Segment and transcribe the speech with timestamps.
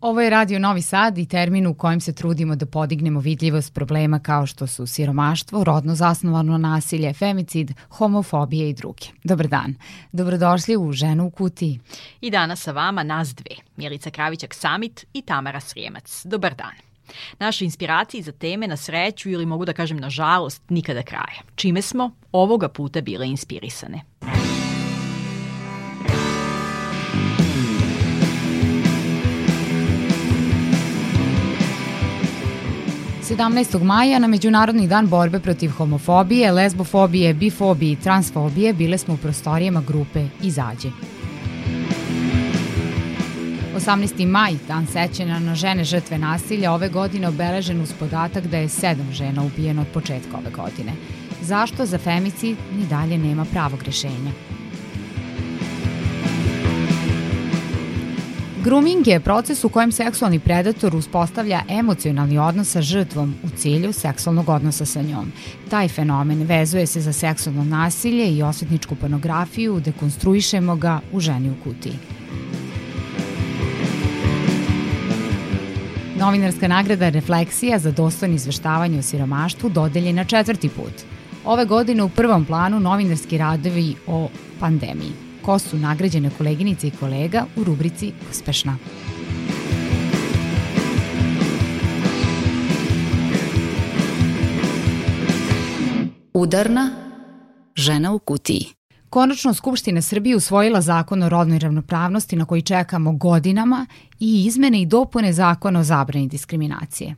[0.00, 4.18] Ovo je Radio Novi Sad i termin u kojem se trudimo da podignemo vidljivost problema
[4.18, 9.04] kao što su siromaštvo, rodno zasnovano nasilje, femicid, homofobije i druge.
[9.24, 9.74] Dobar dan.
[10.12, 11.80] Dobrodošli u Ženu u kutiji.
[12.20, 16.22] I danas sa vama nas dve, Milica Kravićak-Samit i Tamara Srijemac.
[16.24, 16.74] Dobar dan.
[17.38, 21.42] Naše inspiracije za teme na sreću ili mogu da kažem na žalost nikada kraja.
[21.54, 24.00] Čime smo ovoga puta bile inspirisane.
[33.30, 33.82] 17.
[33.82, 39.82] maja na Međunarodni dan borbe protiv homofobije, lesbofobije, bifobije i transfobije bile smo u prostorijama
[39.86, 40.88] grupe Izađe.
[43.76, 44.26] 18.
[44.26, 49.12] maj, dan sećanja na žene žrtve nasilja, ove godine obeležen uz podatak da je sedam
[49.12, 50.92] žena ubijeno od početka ove godine.
[51.42, 54.59] Zašto za femicid ni dalje nema pravog rešenja?
[58.64, 64.48] Grooming je proces u kojem seksualni predator uspostavlja emocionalni odnos sa žrtvom u cilju seksualnog
[64.48, 65.32] odnosa sa njom.
[65.70, 71.54] Taj fenomen vezuje se za seksualno nasilje i osvetničku pornografiju, dekonstruišemo ga u ženi u
[71.64, 71.92] kutiji.
[76.18, 81.02] Novinarska nagrada Refleksija za dostojno izveštavanje o siromaštvu dodeljena četvrti put.
[81.44, 87.44] Ove godine u prvom planu novinarski radovi o pandemiji ko su nagrađene koleginice i kolega
[87.56, 88.76] u rubrici Uspešna.
[96.34, 96.90] Udarna
[97.76, 98.66] žena u kutiji.
[99.10, 103.86] Konačno Skupština Srbije usvojila zakon o rodnoj ravnopravnosti na koji čekamo godinama
[104.20, 107.14] i izmene i dopune zakona o zabrani diskriminacije.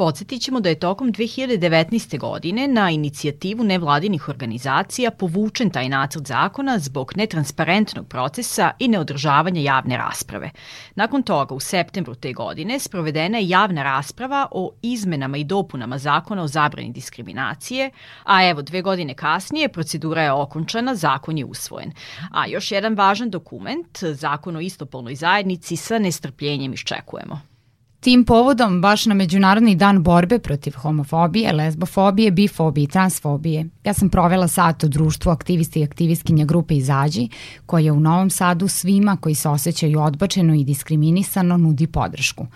[0.00, 2.18] Podsjetit ćemo da je tokom 2019.
[2.18, 9.96] godine na inicijativu nevladinih organizacija povučen taj nacrt zakona zbog netransparentnog procesa i neodržavanja javne
[9.96, 10.50] rasprave.
[10.94, 16.42] Nakon toga, u septembru te godine, sprovedena je javna rasprava o izmenama i dopunama zakona
[16.42, 17.90] o zabrani diskriminacije,
[18.24, 21.92] a evo dve godine kasnije procedura je okončana, zakon je usvojen.
[22.30, 27.50] A još jedan važan dokument, zakon o istopolnoj zajednici, sa nestrpljenjem iščekujemo.
[28.00, 34.08] Tim povodom, baš na Međunarodni dan borbe protiv homofobije, lesbofobije, bifobije i transfobije, ja sam
[34.08, 37.28] provela sat u društvu aktivisti i aktivistkinja grupe Izađi,
[37.66, 42.46] koja u Novom Sadu svima koji se osjećaju odbačeno i diskriminisano nudi podršku.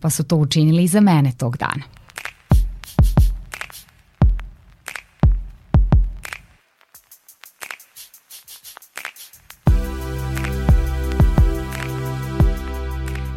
[0.00, 1.95] Pa su to učinili i za mene tog dana.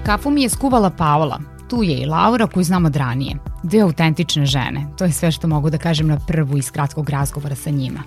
[0.09, 3.36] Kafu mi je skuvala Paola, tu je i Laura koju znam od ranije.
[3.64, 7.56] Dve autentične žene, to je sve što mogu da kažem na prvu iz kratkog razgovora
[7.56, 8.00] sa njima.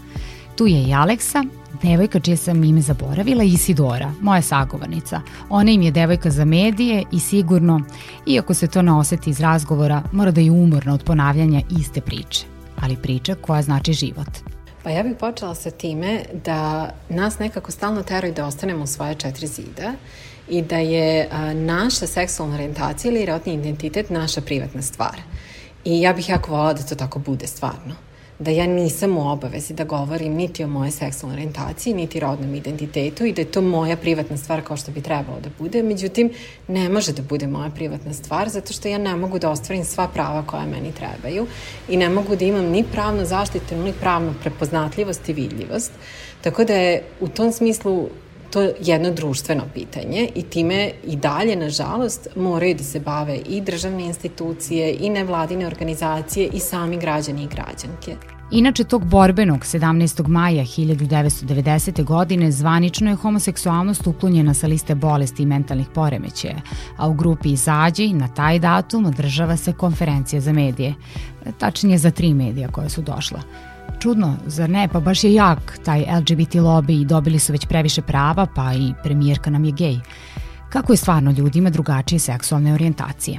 [0.56, 1.44] Tu je i Aleksa,
[1.82, 5.20] devojka čije sam ime zaboravila, Isidora, moja sagovornica.
[5.48, 7.80] Ona im je devojka za medije i sigurno,
[8.26, 12.46] iako se to ne oseti iz razgovora, mora da je umorna od ponavljanja iste priče,
[12.80, 14.51] ali priča koja znači život.
[14.82, 19.14] Pa ja bih počela sa time da nas nekako stalno teraju da ostanemo u svoje
[19.14, 19.92] četiri zida
[20.48, 25.16] i da je a, naša seksualna orijentacija ili rodni identitet naša privatna stvar.
[25.84, 27.94] I ja bih jako volala da to tako bude stvarno.
[28.42, 33.24] Da ja nisam u obavezi da govorim niti o moje seksualnoj orijentaciji, niti rodnom identitetu
[33.24, 35.82] i da je to moja privatna stvar kao što bi trebalo da bude.
[35.82, 36.30] Međutim,
[36.68, 40.08] ne može da bude moja privatna stvar zato što ja ne mogu da ostvarim sva
[40.08, 41.46] prava koja meni trebaju
[41.88, 45.92] i ne mogu da imam ni pravnu zaštitu, ni pravnu prepoznatljivost i vidljivost.
[46.40, 48.08] Tako da je u tom smislu
[48.50, 54.04] to jedno društveno pitanje i time i dalje, nažalost, moraju da se bave i državne
[54.04, 58.31] institucije i nevladine organizacije i sami građani i građanke.
[58.52, 60.26] Inače, tog borbenog 17.
[60.28, 62.04] maja 1990.
[62.04, 66.60] godine zvanično je homoseksualnost uklonjena sa liste bolesti i mentalnih poremećaja,
[66.96, 70.94] a u grupi Izađi na taj datum održava se konferencija za medije,
[71.58, 73.42] tačnije za tri medija koja su došla–
[74.02, 74.88] Čudno, zar ne?
[74.88, 78.92] Pa baš je jak taj LGBT lobby i dobili su već previše prava, pa i
[79.02, 79.98] premijerka nam je gej.
[80.68, 83.38] Kako je stvarno ljudima drugačije seksualne orijentacije?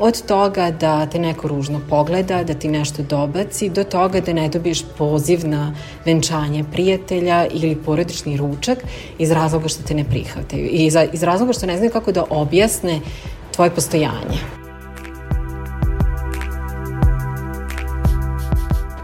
[0.00, 4.48] Od toga da te neko ružno pogleda, da ti nešto dobaci, do toga da ne
[4.48, 5.74] dobiješ poziv na
[6.04, 8.78] venčanje prijatelja ili porodični ručak
[9.18, 13.00] iz razloga što te ne prihvataju i iz razloga što ne znaju kako da objasne
[13.54, 14.67] tvoje postojanje.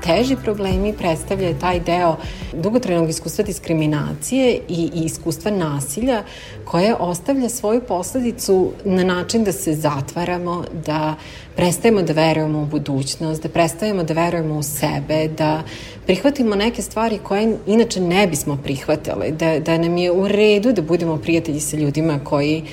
[0.05, 2.17] Teži problemi predstavlja taj deo
[2.53, 6.23] dugotrajnog iskustva diskriminacije i, i iskustva nasilja
[6.65, 11.15] koje ostavlja svoju posledicu na način da se zatvaramo, da
[11.57, 15.63] prestajemo da verujemo u budućnost, da prestajemo da verujemo u sebe, da
[16.07, 20.83] prihvatimo neke stvari koje inače ne bismo prihvatili, da, da nam je u redu da
[20.83, 22.65] budemo prijatelji sa ljudima koji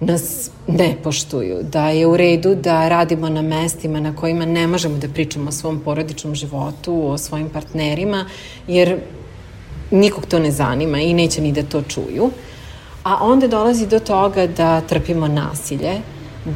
[0.00, 4.98] nas ne poštuju, da je u redu da radimo na mestima na kojima ne možemo
[4.98, 8.24] da pričamo o svom porodičnom životu, o svojim partnerima,
[8.66, 8.98] jer
[9.90, 12.30] nikog to ne zanima i neće ni da to čuju.
[13.02, 15.92] A onda dolazi do toga da trpimo nasilje,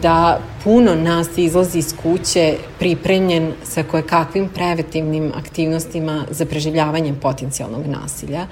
[0.03, 7.87] da puno nas izlazi iz kuće pripremljen sa koje kakvim preventivnim aktivnostima za preživljavanje potencijalnog
[7.87, 8.47] nasilja,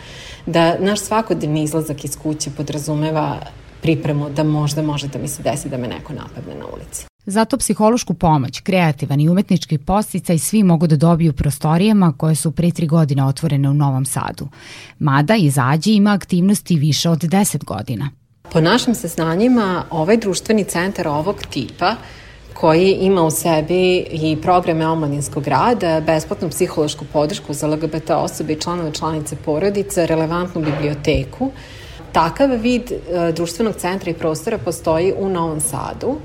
[0.47, 3.39] da naš svakodnevni izlazak iz kuće podrazumeva
[3.82, 7.06] pripremu da možda može da mi se desi da me neko napadne na ulici.
[7.26, 12.70] Zato psihološku pomoć, kreativan i umetnički posticaj svi mogu da dobiju prostorijama koje su pre
[12.70, 14.49] tri godine otvorene u Novom Sadu.
[14.99, 18.11] Mada Izađi ima aktivnosti više od 10 godina.
[18.52, 21.94] Po našim saznanjima, ovaj društveni centar ovog tipa
[22.55, 28.61] koji ima u sebi i programe omladinskog rada, besplatnu psihološku podršku za LGBT osobe i
[28.61, 31.50] članove članice porodice, relevantnu biblioteku,
[32.12, 36.17] Takav vid e, društvenog centra i prostora postoji u Novom Sadu,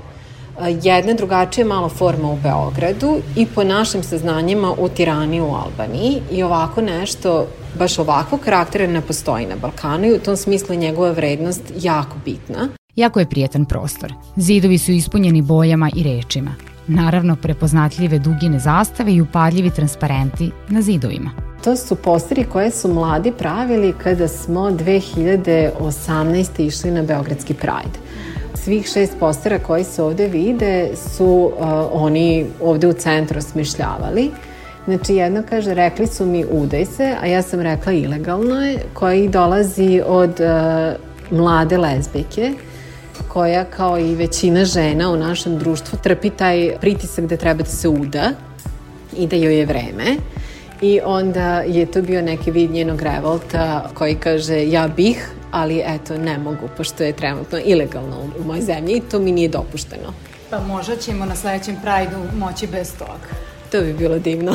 [0.60, 6.22] e, jedna drugačija malo forma u Beogradu i po našim saznanjima u Tirani u Albaniji
[6.32, 7.46] i ovako nešto,
[7.78, 12.16] baš ovakvog karaktera ne postoji na Balkanu i u tom smislu je njegova vrednost jako
[12.24, 12.68] bitna.
[12.96, 14.12] Jako je prijetan prostor.
[14.36, 16.54] Zidovi su ispunjeni bojama i rečima.
[16.88, 21.30] Naravno, prepoznatljive dugine zastave i upadljivi transparenti na zidovima.
[21.64, 26.66] To su posteri koje su mladi pravili kada smo 2018.
[26.66, 27.98] išli na Beogradski Pride.
[28.54, 34.30] Svih šest postera koji se ovde vide su uh, oni ovde u centru smišljavali.
[34.84, 39.28] Znači, jedno kaže, rekli su mi udaj se, a ja sam rekla ilegalno je, koji
[39.28, 42.52] dolazi od uh, mlade lezbijke,
[43.28, 47.88] koja kao i većina žena u našem društvu trpi taj pritisak da treba da se
[47.88, 48.30] uda
[49.16, 50.16] i da joj je vreme.
[50.80, 56.18] I onda je to bio neki vid njenog revolta koji kaže ja bih, ali eto
[56.18, 60.12] ne mogu pošto je trenutno ilegalno u mojoj zemlji i to mi nije dopušteno.
[60.50, 63.28] Pa možda ćemo na sledećem Prajdu moći bez toga.
[63.72, 64.54] To bi bilo divno.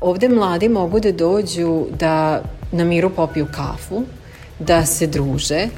[0.00, 4.02] Ovde mladi mogu da dođu da na miru popiju kafu,
[4.58, 5.68] da se druže,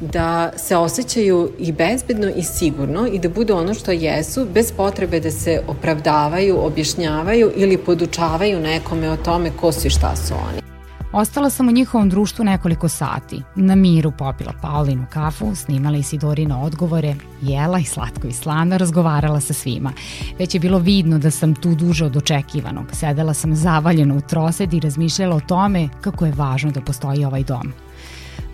[0.00, 5.20] da se osjećaju i bezbedno i sigurno i da budu ono što jesu bez potrebe
[5.20, 10.73] da se opravdavaju, objašnjavaju ili podučavaju nekome o tome ko su i šta su oni.
[11.16, 13.42] Ostala sam u njihovom društvu nekoliko sati.
[13.54, 19.52] Na miru popila Paulinu kafu, snimala Isidorina odgovore, jela i slatko i slano razgovarala sa
[19.52, 19.92] svima.
[20.38, 22.86] Već je bilo vidno da sam tu duže od očekivanog.
[22.92, 27.44] Sedela sam zavaljena u trosed i razmišljala o tome kako je važno da postoji ovaj
[27.44, 27.72] dom.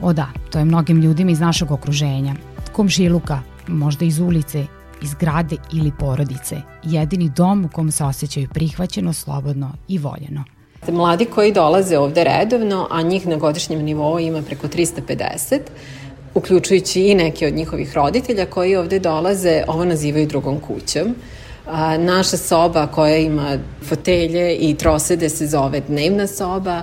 [0.02, 2.34] O da, to je mnogim ljudima iz našeg okruženja,
[2.72, 4.66] komšiluka, možda iz ulice,
[5.02, 10.44] iz grade ili porodice, jedini dom u kom se osjećaju prihvaćeno, slobodno i voljeno.
[10.88, 15.59] Mladi koji dolaze ovde redovno, a njih na godišnjem nivou ima preko 350,
[16.35, 21.15] uključujući i neke od njihovih roditelja koji ovde dolaze, ovo nazivaju drugom kućom.
[21.67, 26.82] A, naša soba koja ima fotelje i trosede se zove dnevna soba,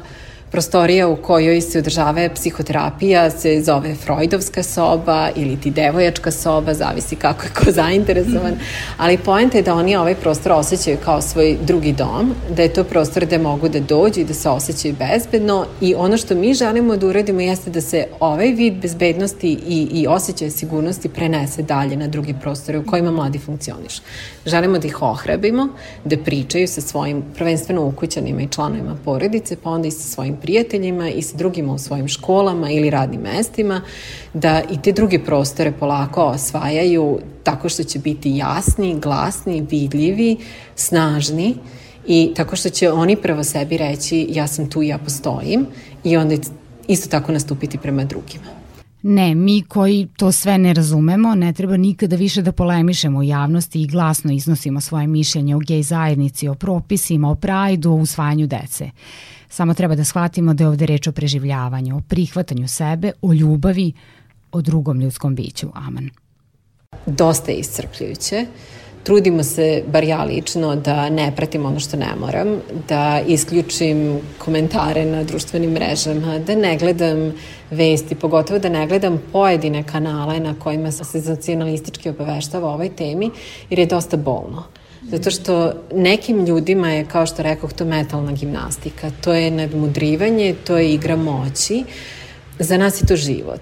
[0.51, 7.15] Prostorija u kojoj se održava psihoterapija se zove Freudovska soba ili ti devojačka soba, zavisi
[7.15, 8.53] kako je ko zainteresovan,
[8.97, 12.83] ali poenta je da oni ovaj prostor osjećaju kao svoj drugi dom, da je to
[12.83, 15.65] prostor gde mogu da dođu i da se osjećaju bezbedno.
[15.81, 20.07] I ono što mi želimo da uradimo jeste da se ovaj vid bezbednosti i, i
[20.07, 24.01] osjećaja sigurnosti prenese dalje na druge prostore u kojima mladi funkcionišu.
[24.45, 25.67] Želimo da ih ohrabimo,
[26.05, 31.09] da pričaju sa svojim prvenstveno ukućanima i članovima porodice, pa onda i sa svojim prijateljima
[31.09, 33.81] i sa drugima u svojim školama ili radnim mestima,
[34.33, 40.37] da i te druge prostore polako osvajaju tako što će biti jasni, glasni, vidljivi,
[40.75, 41.55] snažni
[42.07, 45.65] i tako što će oni prvo sebi reći ja sam tu, ja postojim
[46.03, 46.35] i onda
[46.87, 48.56] isto tako nastupiti prema drugima.
[49.01, 53.81] Ne, mi koji to sve ne razumemo, ne treba nikada više da polemišemo u javnosti
[53.81, 58.89] i glasno iznosimo svoje mišljenje o gej zajednici, o propisima, o prajdu, o usvajanju dece.
[59.49, 63.93] Samo treba da shvatimo da je ovde reč o preživljavanju, o prihvatanju sebe, o ljubavi,
[64.51, 65.67] o drugom ljudskom biću.
[65.73, 66.09] Amen.
[67.05, 68.45] Dosta je iscrpljujuće.
[69.03, 72.47] Trudimo se, bar ja lično, da ne pratim ono što ne moram,
[72.89, 77.33] da isključim komentare na društvenim mrežama, da ne gledam
[77.71, 83.31] vesti, pogotovo da ne gledam pojedine kanale na kojima se senzacionalistički obaveštava o ovoj temi,
[83.69, 84.63] jer je dosta bolno.
[85.09, 90.77] Zato što nekim ljudima je, kao što rekoh, to metalna gimnastika, to je nadmudrivanje, to
[90.77, 91.83] je igra moći,
[92.59, 93.61] za nas je to život.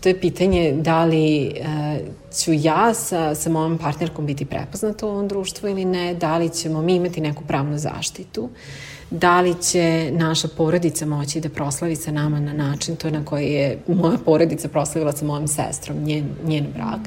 [0.00, 2.08] To je pitanje da li uh,
[2.38, 6.48] ću ja sa, sa mojom partnerkom biti prepoznata u ovom društvu ili ne, da li
[6.48, 8.48] ćemo mi imati neku pravnu zaštitu,
[9.10, 13.52] da li će naša porodica moći da proslavi sa nama na način to na koji
[13.52, 17.00] je moja porodica proslavila sa mojom sestrom, njen, njen brak.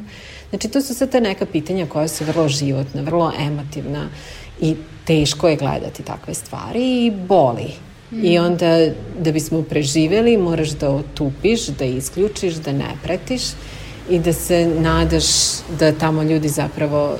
[0.49, 4.09] Znači, to su sve te neka pitanja koja su vrlo životna, vrlo emotivna
[4.61, 4.75] i
[5.05, 11.67] teško je gledati takve stvari i boli I onda da bismo preživeli moraš da otupiš,
[11.67, 13.41] da isključiš, da ne pratiš
[14.09, 15.25] i da se nadaš
[15.79, 17.17] da tamo ljudi zapravo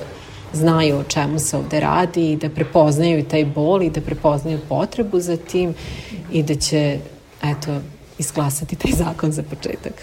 [0.54, 5.20] znaju o čemu se ovde radi i da prepoznaju taj bol i da prepoznaju potrebu
[5.20, 5.74] za tim
[6.32, 7.00] i da će,
[7.44, 7.82] eto,
[8.18, 9.94] isklasati taj zakon za početak.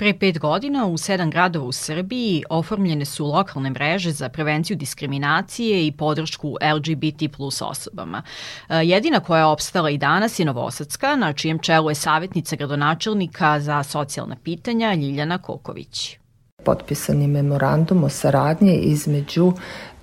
[0.00, 5.86] Pre pet godina u sedam gradova u Srbiji oformljene su lokalne mreže za prevenciju diskriminacije
[5.86, 8.22] i podršku LGBT plus osobama.
[8.68, 13.60] E, jedina koja je opstala i danas je Novosadska, na čijem čelu je savjetnica gradonačelnika
[13.60, 16.16] za socijalna pitanja Ljiljana Koković.
[16.64, 19.52] Potpisani memorandum o saradnji između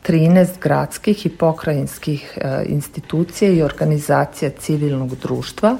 [0.08, 5.78] 13 gradskih i pokrajinskih e, institucija i organizacija civilnog društva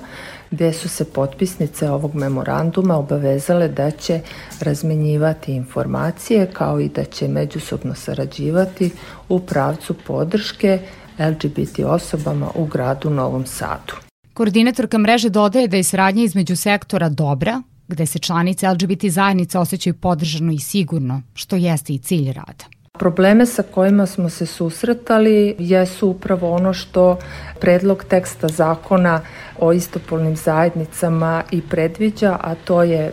[0.52, 4.22] gde su se potpisnice ovog memoranduma obavezale da će
[4.60, 8.92] razmenjivati informacije kao i da će međusobno sarađivati
[9.30, 10.80] u pravcu podrške
[11.20, 13.94] LGBT osobama u gradu Novom Sadu.
[14.34, 19.94] Koordinatorka mreže dodaje da je sradnja između sektora dobra, gde se članice LGBT zajednice osjećaju
[19.94, 22.77] podržano i sigurno, što jeste i cilj rada.
[23.00, 27.18] Probleme sa kojima smo se susretali jesu upravo ono što
[27.60, 29.22] predlog teksta zakona
[29.60, 33.12] o istopolnim zajednicama i predviđa, a to je e,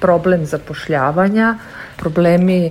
[0.00, 1.58] problem zapošljavanja,
[1.96, 2.70] problemi e,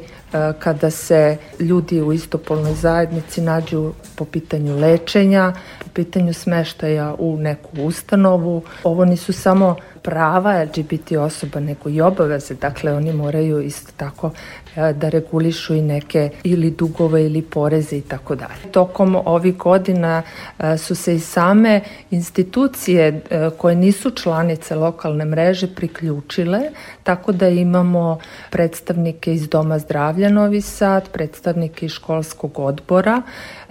[0.60, 7.70] kada se ljudi u istopolnoj zajednici nađu po pitanju lečenja, po pitanju smeštaja u neku
[7.82, 8.64] ustanovu.
[8.84, 12.56] Ovo nisu samo prava LGBT osoba, nego i obaveze.
[12.56, 14.32] Dakle, oni moraju isto tako
[14.76, 18.72] E, da regulišu i neke ili dugove ili poreze i tako dalje.
[18.72, 20.22] Tokom ovih godina
[20.60, 21.82] e, su se i same
[22.12, 26.62] institucije e, koje nisu članice lokalne mreže priključile,
[27.04, 28.20] tako da imamo
[28.50, 33.22] predstavnike iz Doma zdravlja Novi Sad, predstavnike iz školskog odbora,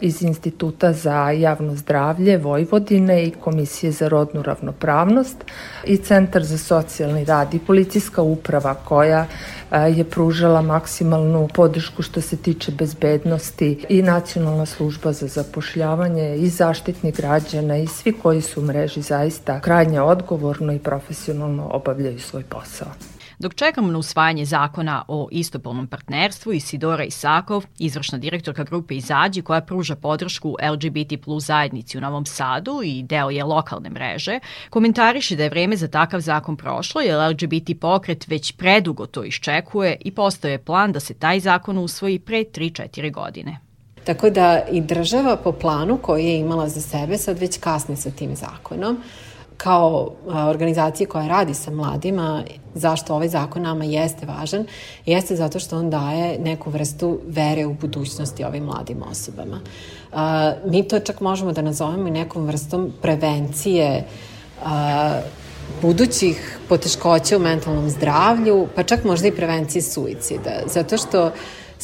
[0.00, 5.44] iz Instituta za javno zdravlje Vojvodine i Komisije za rodnu ravnopravnost
[5.84, 9.26] i Centar za socijalni rad i policijska uprava koja
[9.96, 17.12] je pružala maksimalnu podršku što se tiče bezbednosti i nacionalna služba za zapošljavanje i zaštitni
[17.12, 22.88] građana i svi koji su u mreži zaista krajnje odgovorno i profesionalno obavljaju svoj posao.
[23.38, 29.60] Dok čekamo na usvajanje zakona o istopolnom partnerstvu, Isidora Isakov, izvršna direktorka grupe Izađi koja
[29.60, 34.38] pruža podršku LGBT plus zajednici u Novom Sadu i deo je lokalne mreže,
[34.70, 39.96] komentariše da je vreme za takav zakon prošlo jer LGBT pokret već predugo to iščekuje
[40.00, 43.58] i postoje plan da se taj zakon usvoji pre 3-4 godine.
[44.04, 48.10] Tako da i država po planu koji je imala za sebe sad već kasni sa
[48.10, 48.98] tim zakonom
[49.56, 50.10] kao
[50.48, 52.42] organizacije koja radi sa mladima,
[52.74, 54.66] zašto ovaj zakon nama jeste važan,
[55.06, 59.60] jeste zato što on daje neku vrstu vere u budućnosti ovim mladim osobama.
[60.64, 64.04] Mi to čak možemo da nazovemo i nekom vrstom prevencije
[65.82, 70.50] budućih poteškoća u mentalnom zdravlju, pa čak možda i prevencije suicida.
[70.66, 71.32] Zato što uh,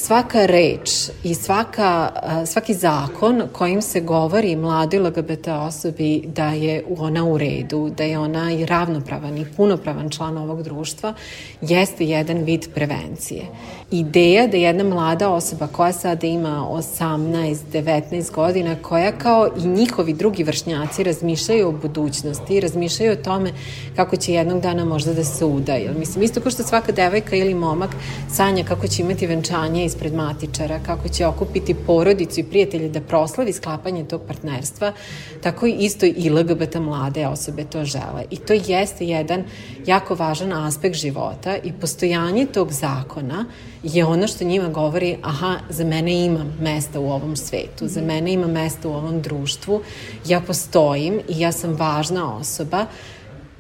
[0.00, 0.90] svaka reč
[1.24, 2.10] i svaka,
[2.46, 8.18] svaki zakon kojim se govori mladi LGBT osobi da je ona u redu, da je
[8.18, 11.14] ona i ravnopravan i punopravan član ovog društva,
[11.60, 13.42] jeste jedan vid prevencije.
[13.90, 20.12] Ideja da jedna mlada osoba koja sada ima 18, 19 godina, koja kao i njihovi
[20.12, 23.52] drugi vršnjaci razmišljaju o budućnosti, razmišljaju o tome
[23.96, 25.90] kako će jednog dana možda da se udaju.
[25.98, 27.90] Mislim, isto kao što svaka devojka ili momak
[28.32, 33.52] sanja kako će imati venčanje ispred matičara, kako će okupiti porodicu i prijatelje da proslavi
[33.52, 34.92] sklapanje tog partnerstva,
[35.42, 38.24] tako i isto i LGBT mlade osobe to žele.
[38.30, 39.44] I to jeste jedan
[39.86, 43.44] jako važan aspekt života i postojanje tog zakona
[43.82, 48.32] je ono što njima govori, aha, za mene ima mesta u ovom svetu, za mene
[48.32, 49.80] ima mesta u ovom društvu,
[50.26, 52.86] ja postojim i ja sam važna osoba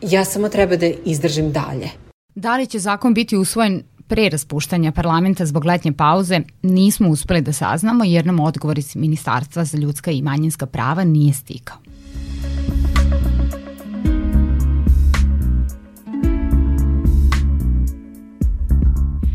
[0.02, 1.90] Ja samo treba da izdržim dalje.
[2.34, 7.52] Da li će zakon biti usvojen pre raspuštanja parlamenta zbog letnje pauze nismo uspeli da
[7.52, 11.76] saznamo jer nam odgovor iz Ministarstva za ljudska i manjinska prava nije stigao.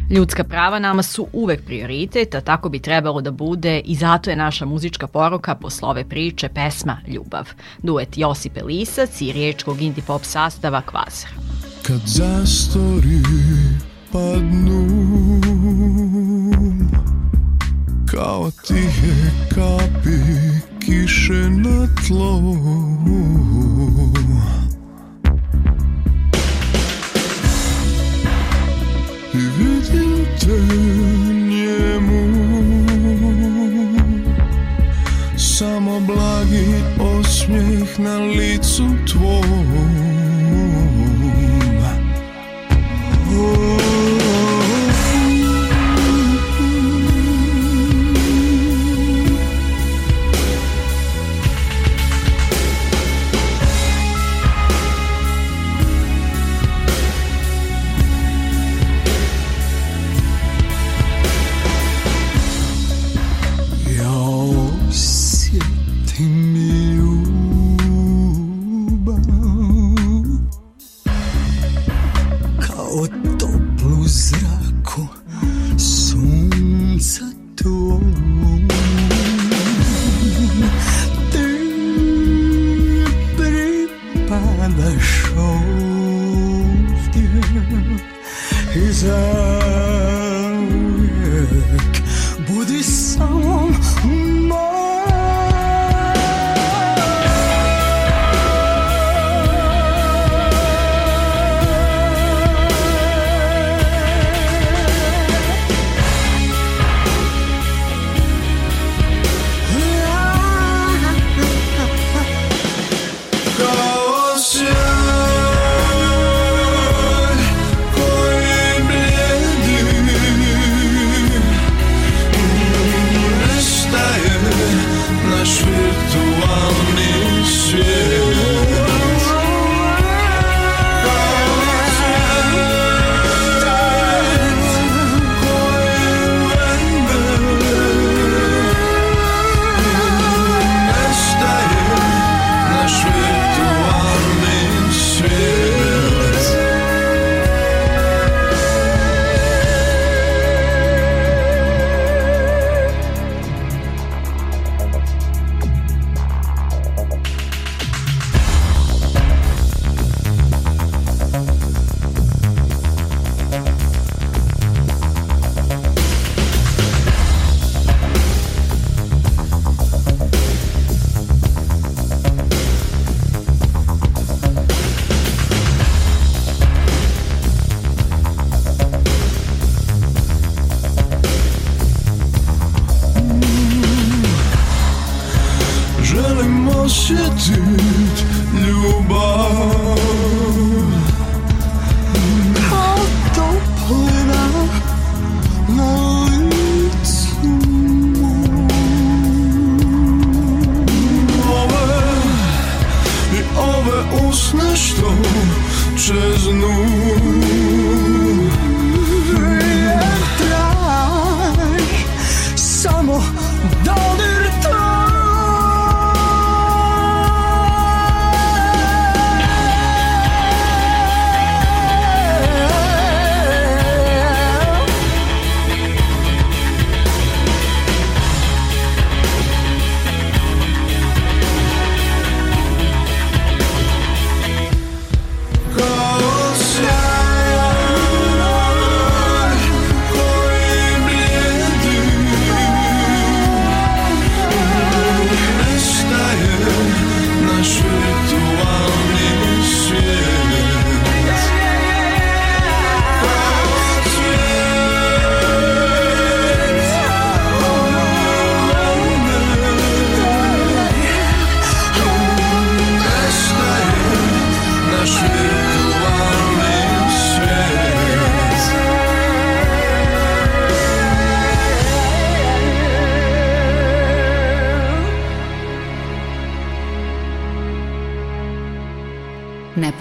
[0.10, 4.36] Ljudska prava nama su uvek prioritet, a tako bi trebalo da bude i zato je
[4.36, 7.50] naša muzička poruka posle ove priče pesma Ljubav.
[7.84, 11.30] Duet Josipe Lisac i riječkog indie pop sastava Kvazar.
[11.88, 13.20] Kad zastori
[14.16, 14.82] padnu
[18.12, 19.16] Kao tihe
[19.56, 20.20] kapi
[20.80, 22.34] kiše na tlo.
[29.34, 30.60] I vidim te
[31.50, 32.24] njemu
[35.38, 36.66] Samo blagi
[37.00, 39.76] osmijeh na licu tvom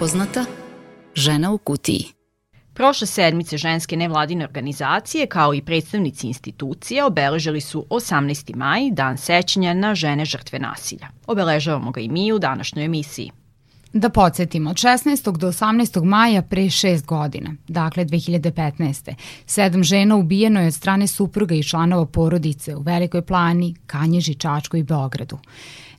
[0.05, 0.45] Nepoznata
[1.15, 2.05] Žena u kutiji.
[2.73, 8.55] Prošle sedmice ženske nevladine organizacije kao i predstavnici institucija obeležili su 18.
[8.55, 11.07] maj, dan sećanja na žene žrtve nasilja.
[11.27, 13.31] Obeležavamo ga i mi u današnjoj emisiji.
[13.93, 15.37] Da podsjetimo, od 16.
[15.37, 16.03] do 18.
[16.03, 19.13] maja pre šest godina, dakle 2015.
[19.45, 24.77] sedam žena ubijeno je od strane supruga i članova porodice u Velikoj plani, Kanježi, Čačku
[24.77, 25.37] i Beogradu.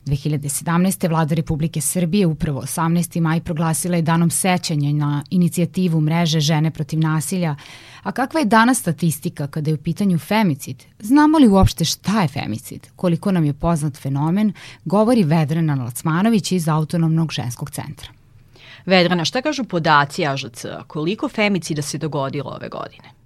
[0.07, 1.09] 2017.
[1.09, 3.21] vlada Republike Srbije upravo 18.
[3.21, 7.55] maj proglasila je danom sećanja na inicijativu mreže Žene protiv nasilja,
[8.03, 10.83] a kakva je danas statistika kada je u pitanju femicid?
[10.99, 12.87] Znamo li uopšte šta je femicid?
[12.95, 14.53] Koliko nam je poznat fenomen,
[14.85, 18.09] govori Vedrana Lacmanović iz Autonomnog ženskog centra.
[18.85, 20.65] Vedrana, šta kažu podaci AŽC?
[20.87, 23.16] Koliko femicida se dogodilo ove godine?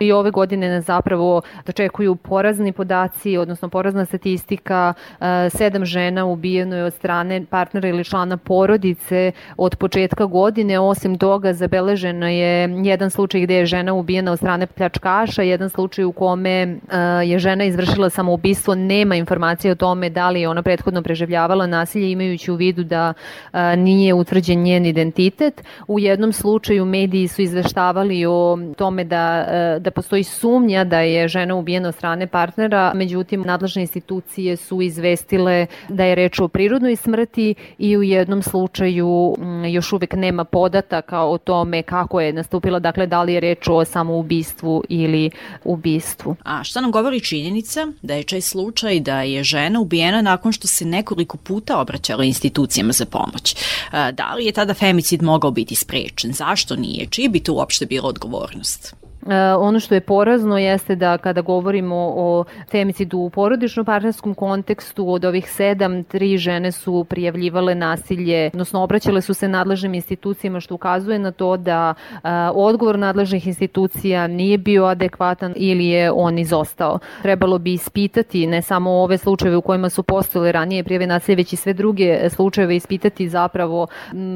[0.00, 6.76] I ove godine nas zapravo dočekuju porazni podaci, odnosno porazna statistika, e, sedam žena ubijeno
[6.76, 13.10] je od strane partnera ili člana porodice od početka godine, osim toga zabeleženo je jedan
[13.10, 16.76] slučaj gde je žena ubijena od strane pljačkaša, jedan slučaj u kome e,
[17.24, 22.10] je žena izvršila samoubistvo, nema informacije o tome da li je ona prethodno preživljavala nasilje
[22.10, 23.14] imajući u vidu da
[23.52, 25.64] e, nije utvrđen njen identitet.
[25.88, 29.47] U jednom slučaju mediji su izveštavali o tome da
[29.80, 35.66] da postoji sumnja da je žena ubijena od strane partnera, međutim nadležne institucije su izvestile
[35.88, 39.36] da je reč o prirodnoj smrti i u jednom slučaju
[39.68, 43.84] još uvek nema podataka o tome kako je nastupila, dakle da li je reč o
[43.84, 45.30] samoubistvu ili
[45.64, 46.36] ubistvu.
[46.44, 50.66] A šta nam govori činjenica da je čaj slučaj da je žena ubijena nakon što
[50.66, 53.52] se nekoliko puta obraćala institucijama za pomoć?
[53.52, 56.32] E, da li je tada femicid mogao biti sprečen?
[56.32, 57.06] Zašto nije?
[57.06, 59.07] Čiji bi to uopšte bila odgovornost?
[59.22, 65.12] Uh, ono što je porazno jeste da kada govorimo o femicidu u porodičnom partnerskom kontekstu,
[65.12, 70.74] od ovih sedam, tri žene su prijavljivale nasilje, odnosno obraćale su se nadležnim institucijama, što
[70.74, 72.20] ukazuje na to da uh,
[72.54, 76.98] odgovor nadležnih institucija nije bio adekvatan ili je on izostao.
[77.22, 81.52] Trebalo bi ispitati ne samo ove slučajeve u kojima su postojile ranije prijave nasilja, već
[81.52, 83.86] i sve druge slučajeve ispitati zapravo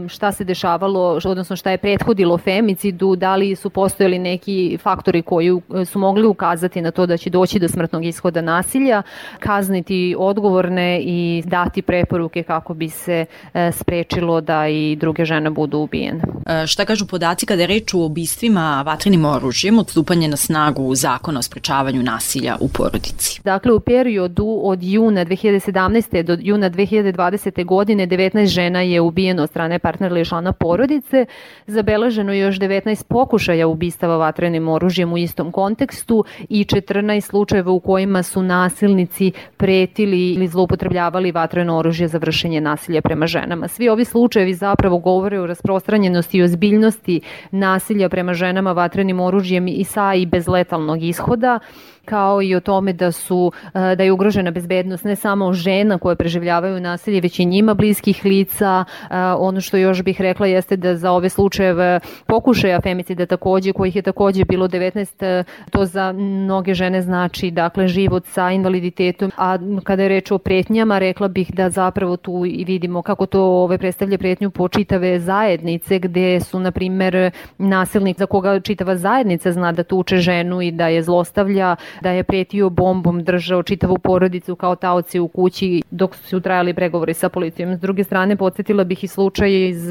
[0.08, 5.60] šta se dešavalo, odnosno šta je prethodilo femicidu, da li su postojali neki faktori koji
[5.86, 9.02] su mogli ukazati na to da će doći do smrtnog ishoda nasilja,
[9.38, 15.78] kazniti odgovorne i dati preporuke kako bi se e, sprečilo da i druge žene budu
[15.78, 16.22] ubijene.
[16.46, 20.94] E, šta kažu podaci kada je reč o ubistvima vatrenim oružjem od stupanja na snagu
[20.94, 23.40] zakona o sprečavanju nasilja u porodici?
[23.44, 26.22] Dakle, u periodu od juna 2017.
[26.22, 27.64] do juna 2020.
[27.64, 31.26] godine 19 žena je ubijeno od strane partnera ili člana porodice,
[31.66, 37.72] zabeleženo je još 19 pokušaja ubistava vatrenim vatrenim oružjem u istom kontekstu i 14 slučajeva
[37.72, 43.68] u kojima su nasilnici pretili ili zloupotrebljavali vatreno oružje za vršenje nasilja prema ženama.
[43.68, 47.20] Svi ovi slučajevi zapravo govore o rasprostranjenosti i ozbiljnosti
[47.50, 51.58] nasilja prema ženama vatrenim oružjem i sa i bez letalnog ishoda
[52.04, 56.16] kao i o tome da su e, da je ugrožena bezbednost ne samo žena koje
[56.16, 58.84] preživljavaju nasilje, već i njima bliskih lica.
[59.10, 63.96] E, ono što još bih rekla jeste da za ove slučajeve pokušaja femicida takođe, kojih
[63.96, 69.58] je takođe bilo 19, e, to za mnoge žene znači dakle život sa invaliditetom, a
[69.84, 73.78] kada je reč o pretnjama, rekla bih da zapravo tu i vidimo kako to ove
[73.78, 79.72] predstavlja pretnju po čitave zajednice gde su na primer nasilnik za koga čitava zajednica zna
[79.72, 84.76] da tuče ženu i da je zlostavlja da je pretio bombom, držao čitavu porodicu kao
[84.76, 87.76] taoci u kući dok su trajali pregovori sa policijom.
[87.76, 89.90] S druge strane, podsjetila bih i slučaj iz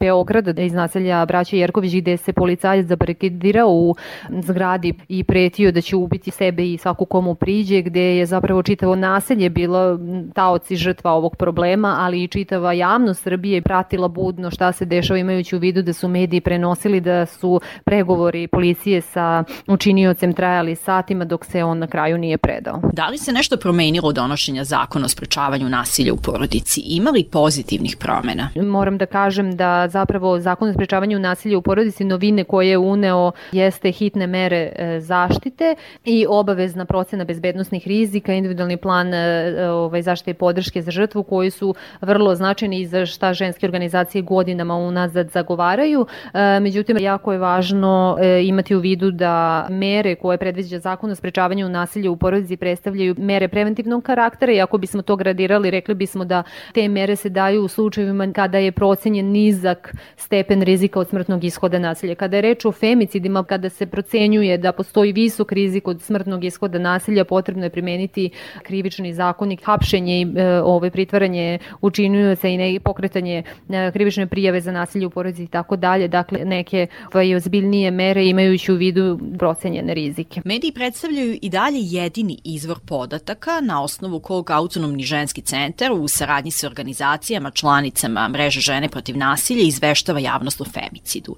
[0.00, 3.94] Beograda, iz naselja Braća Jerković, gde se policajac zabarikadirao u
[4.42, 8.96] zgradi i pretio da će ubiti sebe i svaku komu priđe, gde je zapravo čitavo
[8.96, 9.98] naselje bilo
[10.34, 15.56] taoci žrtva ovog problema, ali i čitava javnost Srbije pratila budno šta se dešava imajući
[15.56, 21.44] u vidu da su mediji prenosili da su pregovori policije sa učiniocem trajali satima dok
[21.44, 22.80] se on na kraju nije predao.
[22.92, 26.80] Da li se nešto promenilo od donošenja zakona o sprečavanju nasilja u porodici?
[26.80, 28.48] Ima li pozitivnih promena?
[28.56, 33.32] Moram da kažem da zapravo zakon o sprečavanju nasilja u porodici novine koje je uneo
[33.52, 40.30] jeste hitne mere e, zaštite i obavezna procena bezbednostnih rizika, individualni plan e, ovaj, zaštite
[40.30, 45.30] i podrške za žrtvu koji su vrlo značajni i za šta ženske organizacije godinama unazad
[45.30, 46.06] zagovaraju.
[46.34, 51.68] E, međutim, jako je važno imati u vidu da mere koje predviđa zakon o sprečavanju
[51.68, 56.42] nasilja u porodici predstavljaju mere preventivnog karaktera i ako bismo to gradirali, rekli bismo da
[56.74, 61.78] te mere se daju u slučajevima kada je procenjen nizak stepen rizika od smrtnog ishoda
[61.78, 62.14] nasilja.
[62.14, 66.78] Kada je reč o femicidima, kada se procenjuje da postoji visok rizik od smrtnog ishoda
[66.78, 68.30] nasilja, potrebno je primeniti
[68.62, 74.72] krivični zakonik, hapšenje i e, ove pritvaranje učinioca i ne, pokretanje e, krivične prijave za
[74.72, 79.94] nasilje u porodici i tako dalje, dakle neke ovaj, ozbiljnije mere imajući u vidu procenjene
[79.94, 80.40] rizike.
[80.44, 81.09] Mediji predstavljaju
[81.42, 87.50] i dalje jedini izvor podataka na osnovu kog autonomni ženski centar u saradnji sa organizacijama,
[87.50, 91.36] članicama mreže žene protiv nasilja izveštava javnost o femicidu.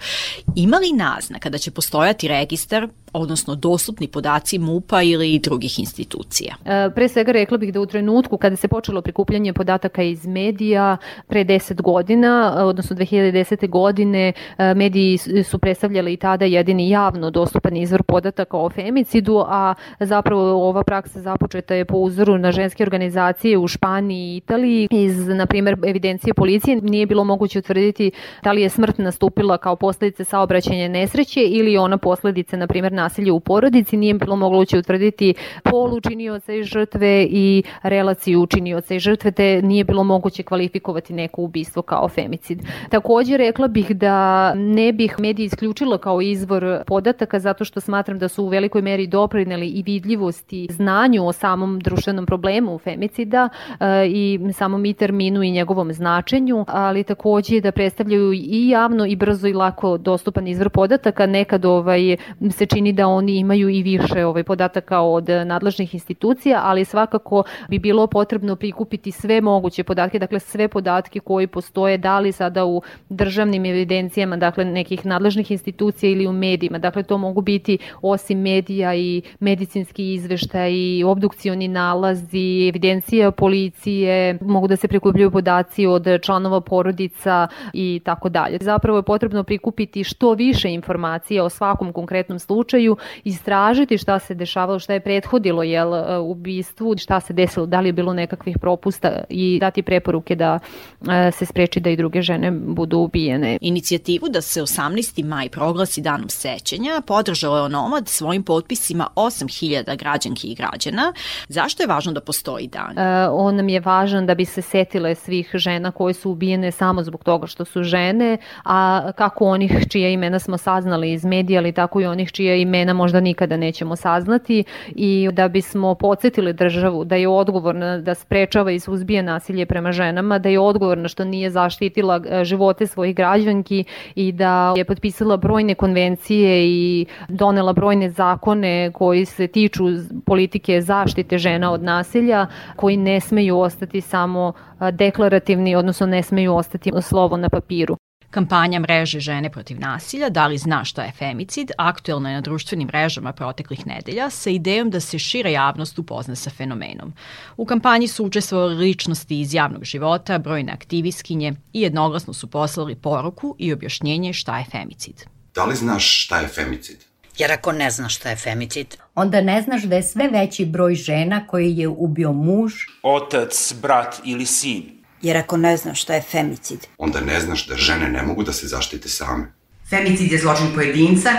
[0.56, 6.54] Ima li naznaka da će postojati registar odnosno dostupni podaci MUPA ili drugih institucija?
[6.64, 10.96] E, pre svega rekla bih da u trenutku kada se počelo prikupljanje podataka iz medija
[11.28, 13.68] pre 10 godina, odnosno 2010.
[13.68, 19.61] godine, e, mediji su predstavljali i tada jedini javno dostupan izvor podataka o femicidu, a
[20.00, 24.88] zapravo ova praksa započeta je po uzoru na ženske organizacije u Španiji i Italiji.
[24.90, 28.10] Iz, na primer, evidencije policije nije bilo moguće utvrditi
[28.42, 33.32] da li je smrt nastupila kao posledice saobraćanja nesreće ili ona posledice, na primer, nasilja
[33.32, 39.30] u porodici, nije bilo moguće utvrditi pol učinioca i žrtve i relaciju učinioca i žrtve,
[39.30, 42.62] te nije bilo moguće kvalifikovati neko ubistvo kao femicid.
[42.90, 48.28] Takođe, rekla bih da ne bih mediji isključila kao izvor podataka zato što smatram da
[48.28, 53.48] su u velikoj meri doprineli i vidljivosti znanju o samom društvenom problemu femicida
[53.80, 59.16] e, i samom i terminu i njegovom značenju, ali takođe da predstavljaju i javno i
[59.16, 61.26] brzo i lako dostupan izvor podataka.
[61.26, 62.16] Nekad ovaj,
[62.50, 67.78] se čini da oni imaju i više ovaj, podataka od nadležnih institucija, ali svakako bi
[67.78, 72.82] bilo potrebno prikupiti sve moguće podatke, dakle sve podatke koji postoje, da li sada u
[73.08, 76.78] državnim evidencijama, dakle nekih nadležnih institucija ili u medijima.
[76.78, 84.68] Dakle, to mogu biti osim medija i medicinski izveštaj i obdukcioni nalazi, evidencija policije, mogu
[84.68, 88.58] da se prikupljaju podaci od članova porodica i tako dalje.
[88.60, 94.78] Zapravo je potrebno prikupiti što više informacija o svakom konkretnom slučaju, istražiti šta se dešavalo,
[94.78, 99.24] šta je prethodilo jel, e, ubistvu, šta se desilo, da li je bilo nekakvih propusta
[99.28, 103.58] i dati preporuke da e, se spreči da i druge žene budu ubijene.
[103.60, 105.24] Inicijativu da se 18.
[105.24, 111.12] maj proglasi danom sećanja podržao je Onomad svojim potpisima 8000 građanki i građana.
[111.48, 112.98] Zašto je važno da postoji dan?
[112.98, 117.02] E, on nam je važan da bi se setile svih žena koje su ubijene samo
[117.02, 121.72] zbog toga što su žene, a kako onih čija imena smo saznali iz medija, ali
[121.72, 127.16] tako i onih čija imena možda nikada nećemo saznati i da bismo podsjetili državu da
[127.16, 132.20] je odgovorna da sprečava i suzbije nasilje prema ženama, da je odgovorna što nije zaštitila
[132.26, 139.24] e, živote svojih građanki i da je potpisala brojne konvencije i donela brojne zakone koji
[139.24, 139.84] se tiču
[140.26, 142.46] politike zaštite žena od nasilja,
[142.76, 144.52] koji ne smeju ostati samo
[144.92, 147.96] deklarativni, odnosno ne smeju ostati slovo na papiru.
[148.30, 152.88] Kampanja mreže žene protiv nasilja, da li zna šta je femicid, aktuelna je na društvenim
[152.88, 157.12] mrežama proteklih nedelja sa idejom da se šira javnost upozna sa fenomenom.
[157.56, 163.56] U kampanji su učestvovali ličnosti iz javnog života, brojne aktivistkinje i jednoglasno su poslali poruku
[163.58, 165.24] i objašnjenje šta je femicid.
[165.54, 167.11] Da li znaš šta je femicid?
[167.38, 170.94] Jer ako ne znaš šta je femicid, onda ne znaš da je sve veći broj
[170.94, 174.82] žena koji je ubio muž, otac, brat ili sin.
[175.22, 178.52] Jer ako ne znaš šta je femicid, onda ne znaš da žene ne mogu da
[178.52, 179.52] se zaštite same.
[179.90, 181.30] Femicid je zločin pojedinca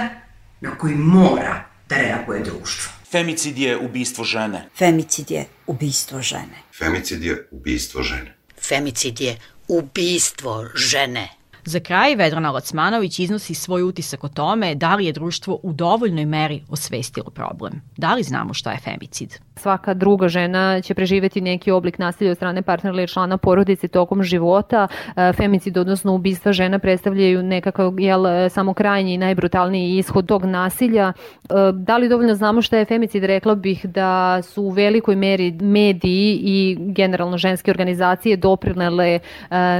[0.61, 2.91] na koji mora da reaguje društvo.
[3.11, 4.69] Femicid je ubistvo žene.
[4.77, 6.63] Femicid je ubistvo žene.
[6.77, 8.35] Femicid je ubistvo žene.
[8.61, 11.29] Femicid je ubistvo žene.
[11.65, 16.25] Za kraj, Vedrana Lacmanović iznosi svoj utisak o tome da li je društvo u dovoljnoj
[16.25, 17.81] meri osvestilo problem.
[17.97, 19.39] Da li znamo šta je femicid?
[19.55, 24.23] Svaka druga žena će preživeti neki oblik nasilja od strane partnera ili člana porodice tokom
[24.23, 24.87] života.
[25.15, 31.13] E, femicid, odnosno ubistva žena, predstavljaju nekakav jel, samo krajnji i najbrutalniji ishod tog nasilja.
[31.13, 33.23] E, da li dovoljno znamo šta je femicid?
[33.23, 39.19] Rekla bih da su u velikoj meri mediji i generalno ženske organizacije doprinele e,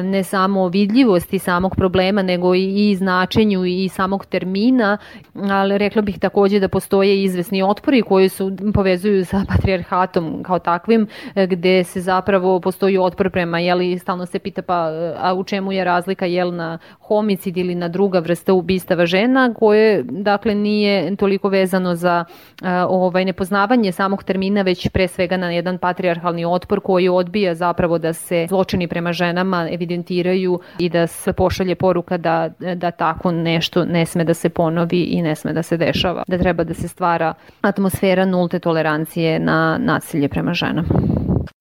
[0.03, 4.97] ne samo vidljivosti samog problema, nego i značenju i samog termina,
[5.33, 11.07] ali rekla bih takođe da postoje izvesni otpori koji su povezuju sa patrijarhatom kao takvim,
[11.35, 15.71] e, gde se zapravo postoji otpor prema, jeli, stalno se pita pa a u čemu
[15.71, 21.49] je razlika, jel, na homicid ili na druga vrsta ubistava žena, koje, dakle, nije toliko
[21.49, 22.25] vezano za
[22.61, 27.97] a, ovaj, nepoznavanje samog termina, već pre svega na jedan patrijarhalni otpor koji odbija zapravo
[27.97, 33.85] da se zločini prema ženama evidentiraju i da se pošalje poruka da, da tako nešto
[33.85, 36.23] ne sme da se ponovi i ne sme da se dešava.
[36.27, 40.87] Da treba da se stvara atmosfera nulte tolerancije na na nasilje prema ženama.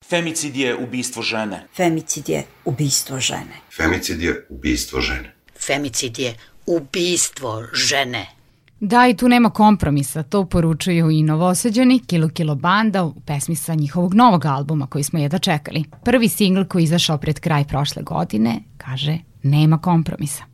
[0.09, 1.66] Femicid je ubistvo žene.
[1.76, 3.57] Femicid je ubistvo žene.
[3.76, 5.35] Femicid je ubistvo žene.
[5.66, 6.35] Femicid je
[6.66, 8.26] ubistvo žene.
[8.81, 13.74] Da, i tu nema kompromisa, to poručuju i novoseđani Kilo Kilo Banda u pesmi sa
[13.74, 15.85] njihovog novog albuma koji smo jedva čekali.
[16.05, 20.51] Prvi singl koji je izašao pred kraj prošle godine kaže Nema kompromisa.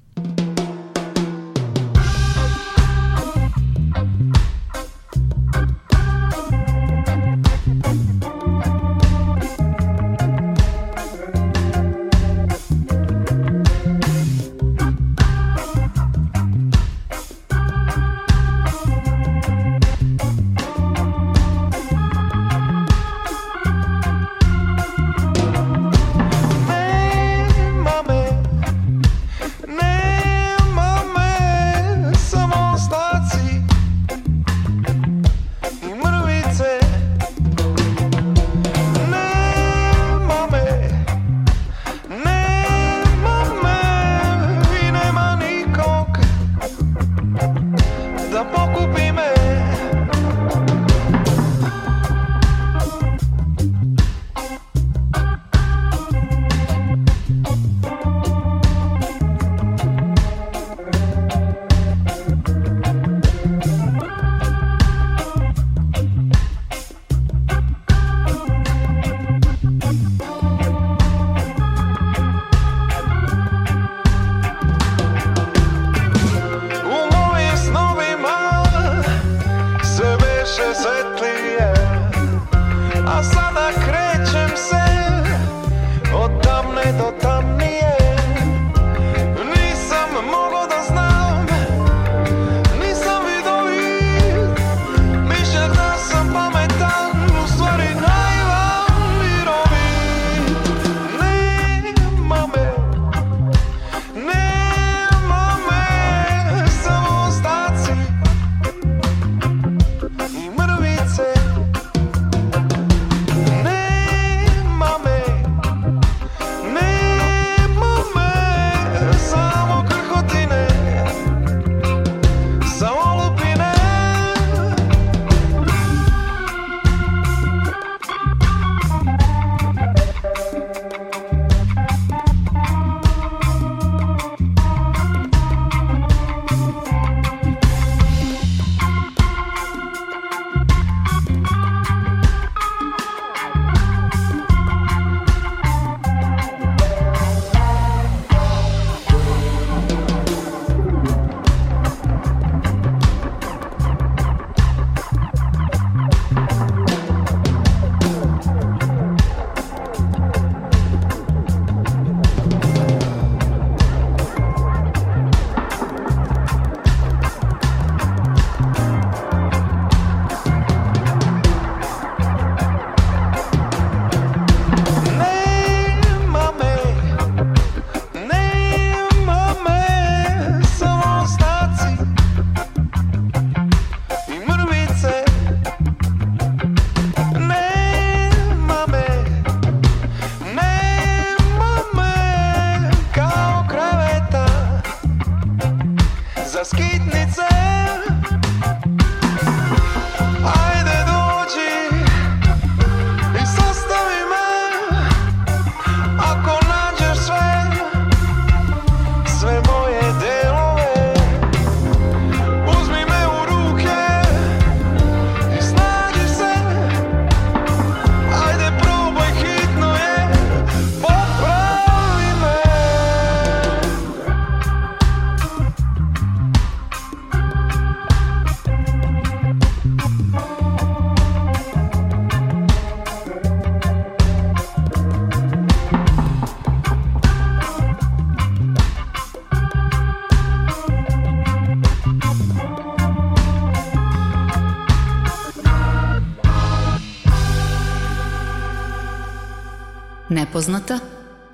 [250.59, 250.99] Nepoznata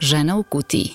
[0.00, 0.90] žena u kutiji.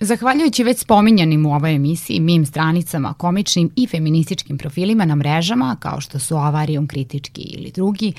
[0.00, 6.00] Zahvaljujući već spominjanim u ovoj emisiji mim stranicama, komičnim i feminističkim profilima na mrežama, kao
[6.00, 8.12] što su Avarijom kritički ili drugi,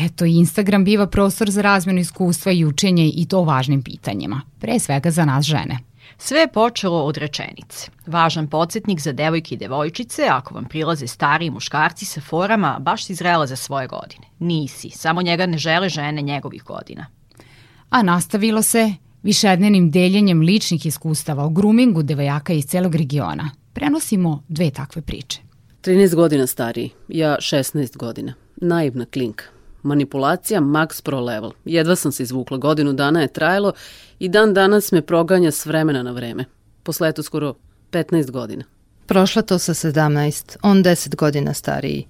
[0.00, 5.10] eto Instagram biva prostor za razmenu iskustva i učenje i to važnim pitanjima, pre svega
[5.10, 5.78] za nas žene.
[6.18, 7.90] Sve je počelo od rečenice.
[8.06, 13.14] Važan podsjetnik za devojke i devojčice, ako vam prilaze stariji muškarci sa forama, baš si
[13.14, 14.26] zrela za svoje godine.
[14.38, 17.15] Nisi, samo njega ne žele žene njegovih godina
[17.96, 18.92] a nastavilo se
[19.22, 23.50] višednenim deljenjem ličnih iskustava o groomingu devojaka iz celog regiona.
[23.72, 25.40] Prenosimo dve takve priče.
[25.82, 28.34] 13 godina stariji, ja 16 godina.
[28.56, 29.44] Naivna klinka.
[29.82, 31.50] Manipulacija max pro level.
[31.64, 33.72] Jedva sam se izvukla, godinu dana je trajalo
[34.18, 36.44] i dan danas me proganja s vremena na vreme.
[36.82, 37.54] Posle eto skoro
[37.90, 38.64] 15 godina.
[39.06, 42.06] Prošla to sa 17, on 10 godina stariji.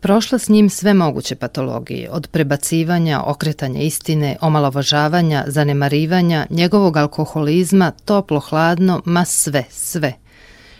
[0.00, 9.02] Prošla s njim sve moguće patologije, od prebacivanja, okretanja istine, omalovažavanja, zanemarivanja, njegovog alkoholizma, toplo-hladno,
[9.04, 10.12] ma sve, sve.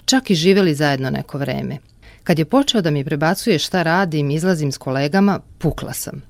[0.04, 1.78] Čak i živeli zajedno neko vreme.
[2.24, 6.22] Kad je počeo da mi prebacuje šta radim, izlazim s kolegama, pukla sam.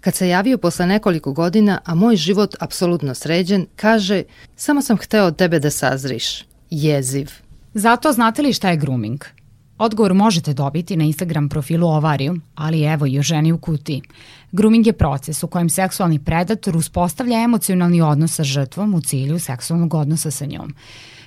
[0.00, 4.22] Kad se javio posle nekoliko godina, a moj život apsolutno sređen, kaže,
[4.56, 6.44] samo sam hteo od tebe da sazriš.
[6.70, 7.30] Jeziv.
[7.74, 9.24] Zato znate li šta je grooming?
[9.84, 14.02] Odgovor možete dobiti na Instagram profilu Ovarium, ali evo i o ženi u kutiji.
[14.52, 19.94] Grooming je proces u kojem seksualni predator uspostavlja emocionalni odnos sa žrtvom u cilju seksualnog
[19.94, 20.74] odnosa sa njom.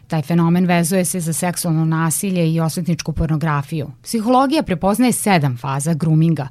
[0.07, 3.91] Taj fenomen vezuje se za seksualno nasilje i osvetničku pornografiju.
[4.03, 6.47] Psihologija prepoznaje sedam faza groominga,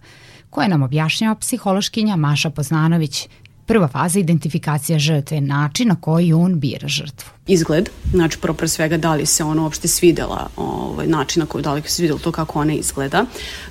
[0.51, 3.29] koje nam objašnjava psihološkinja Maša Poznanović,
[3.67, 7.31] Prva faza identifikacija žrtve, način na koji on bira žrtvu.
[7.47, 11.63] Izgled, znači prvo pre svega da li se ona uopšte svidela, ovaj, način na koji
[11.63, 13.25] da li se svidelo to kako ona izgleda.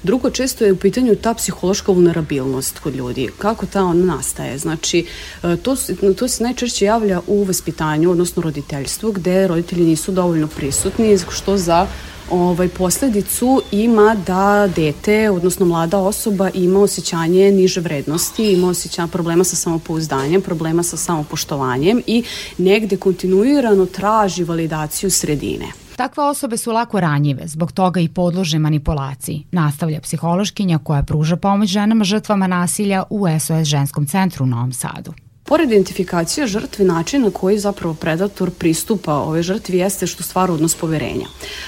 [0.03, 4.57] Drugo, često je u pitanju ta psihološka vulnerabilnost kod ljudi, kako ta ona nastaje.
[4.57, 5.05] Znači,
[5.43, 5.75] e, to,
[6.17, 11.87] to se najčešće javlja u vaspitanju, odnosno roditeljstvu, gde roditelji nisu dovoljno prisutni, što za
[12.31, 19.43] ovaj, posledicu ima da dete, odnosno mlada osoba ima osjećanje niže vrednosti, ima osjećanje problema
[19.43, 22.23] sa samopouzdanjem, problema sa samopoštovanjem i
[22.57, 25.65] negde kontinuirano traži validaciju sredine.
[25.95, 31.69] Takve osobe su lako ranjive, zbog toga i podlože manipulaciji, nastavlja psihološkinja koja pruža pomoć
[31.69, 35.13] ženama žrtvama nasilja u SOS ženskom centru u Novom Sadu.
[35.47, 40.75] Pored identifikacije žrtve, način na koji zapravo predator pristupa ove žrtvi jeste što stvara odnos
[40.75, 41.27] poverenja.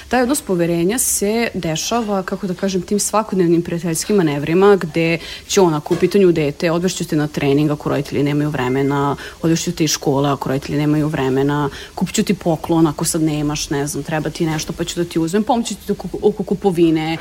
[0.09, 5.17] Taj odnos poverenja se dešava, kako da kažem, tim svakodnevnim prijateljskim manevrima gde
[5.47, 9.71] će on, ako u pitanju dete, odvešću te na trening ako roditelji nemaju vremena, odvešću
[9.71, 14.03] te iz škole ako roditelji nemaju vremena, kupću ti poklon ako sad nemaš, ne znam,
[14.03, 17.17] treba ti nešto pa ću da ti uzmem, pomoću ti oko kupovine, e,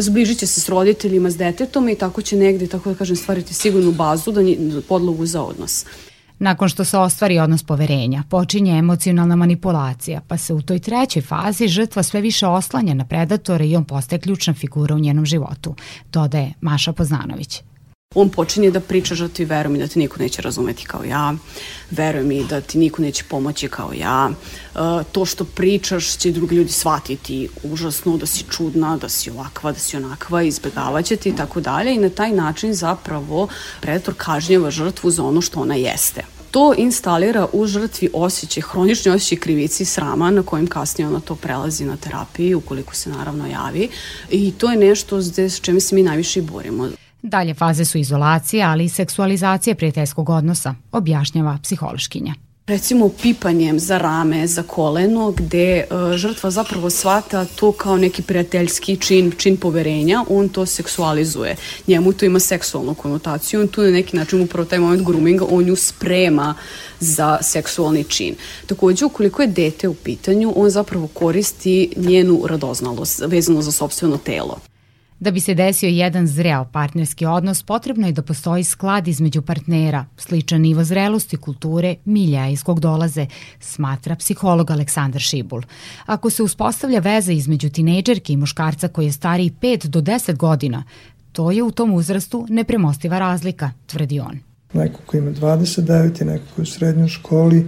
[0.00, 3.54] zbližit će se s roditeljima, s detetom i tako će negde, tako da kažem, stvariti
[3.54, 4.40] sigurnu bazu, da
[4.88, 5.84] podlogu za odnos.
[6.38, 11.68] Nakon što se ostvari odnos poverenja, počinje emocionalna manipulacija, pa se u toj trećoj fazi
[11.68, 15.74] žrtva sve više oslanja na predatore i on postaje ključna figura u njenom životu,
[16.12, 17.62] dodaje Maša Poznanović.
[18.14, 21.34] On počinje da priča žrtvi, veruj mi da ti niko neće razumeti kao ja,
[21.90, 24.78] veruj mi da ti niko neće pomoći kao ja, e,
[25.12, 27.48] to što pričaš će drugi ljudi shvatiti.
[27.62, 31.94] Užasno, da si čudna, da si ovakva, da si onakva, izbjegavaće ti i tako dalje.
[31.94, 33.48] I na taj način zapravo
[33.80, 36.22] predator kažnjava žrtvu za ono što ona jeste.
[36.50, 41.34] To instalira u žrtvi osjećaj, hronični osjećaj krivici i srama na kojim kasnije ona to
[41.34, 43.88] prelazi na terapiji ukoliko se naravno javi.
[44.30, 46.88] I to je nešto s čime se mi najviše i borimo.
[47.28, 52.34] Dalje faze su izolacija, ali i seksualizacija prijateljskog odnosa, objašnjava psihološkinja
[52.66, 58.96] recimo pipanjem za rame, za koleno, gde uh, žrtva zapravo svata to kao neki prijateljski
[58.96, 61.56] čin, čin poverenja, on to seksualizuje.
[61.86, 65.64] Njemu to ima seksualnu konotaciju, on tu na neki način upravo taj moment groominga, on
[65.64, 66.54] nju sprema
[67.00, 68.34] za seksualni čin.
[68.66, 74.58] Takođe, ukoliko je dete u pitanju, on zapravo koristi njenu radoznalost vezano za sobstveno telo.
[75.20, 80.04] Da bi se desio jedan zreo partnerski odnos, potrebno je da postoji sklad između partnera,
[80.16, 83.26] sličan nivo zrelosti, kulture, milja iz kog dolaze,
[83.60, 85.62] smatra psiholog Aleksandar Šibul.
[86.06, 90.84] Ako se uspostavlja veza između tinejdžerke i muškarca koji je stariji 5 do 10 godina,
[91.32, 94.38] to je u tom uzrastu nepremostiva razlika, tvrdi on.
[94.72, 97.66] Neko ko ima 29 i neko ko je u srednjoj školi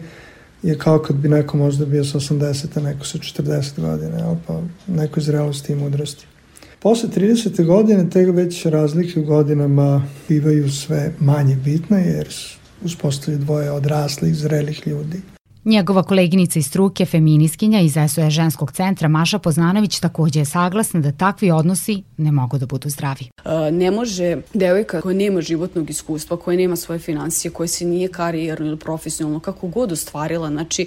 [0.63, 4.61] je kao kad bi neko možda bio sa 80, a neko sa 40 godina, pa
[4.87, 6.27] nekoj zrelosti i mudrosti.
[6.81, 7.65] Posle 30.
[7.65, 12.29] godine te već razlike u godinama bivaju sve manje bitne jer
[12.85, 15.21] uspostavljaju dvoje odraslih, zrelih ljudi.
[15.69, 21.13] Njegova koleginica iz struke, feminiskinja iz SOE ženskog centra Maša Poznanović takođe je saglasna da
[21.13, 23.29] takvi odnosi ne mogu da budu zdravi.
[23.45, 28.09] E, ne može devojka koja nema životnog iskustva, koja nema svoje financije, koja se nije
[28.09, 30.87] karijerno ili profesionalno, kako god ostvarila, znači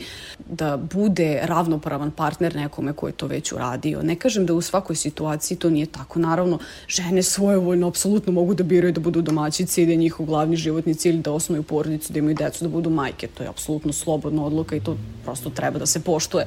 [0.49, 4.01] da bude ravnopravan partner nekome ko je to već uradio.
[4.01, 6.19] Ne kažem da u svakoj situaciji to nije tako.
[6.19, 10.55] Naravno, žene svojevoljno apsolutno mogu da biraju da budu domaćice i da je njihov glavni
[10.55, 13.27] životni cilj da osnuju porodicu, da imaju decu, da budu majke.
[13.27, 16.45] To je apsolutno slobodna odluka odluka i to prosto treba da se poštuje.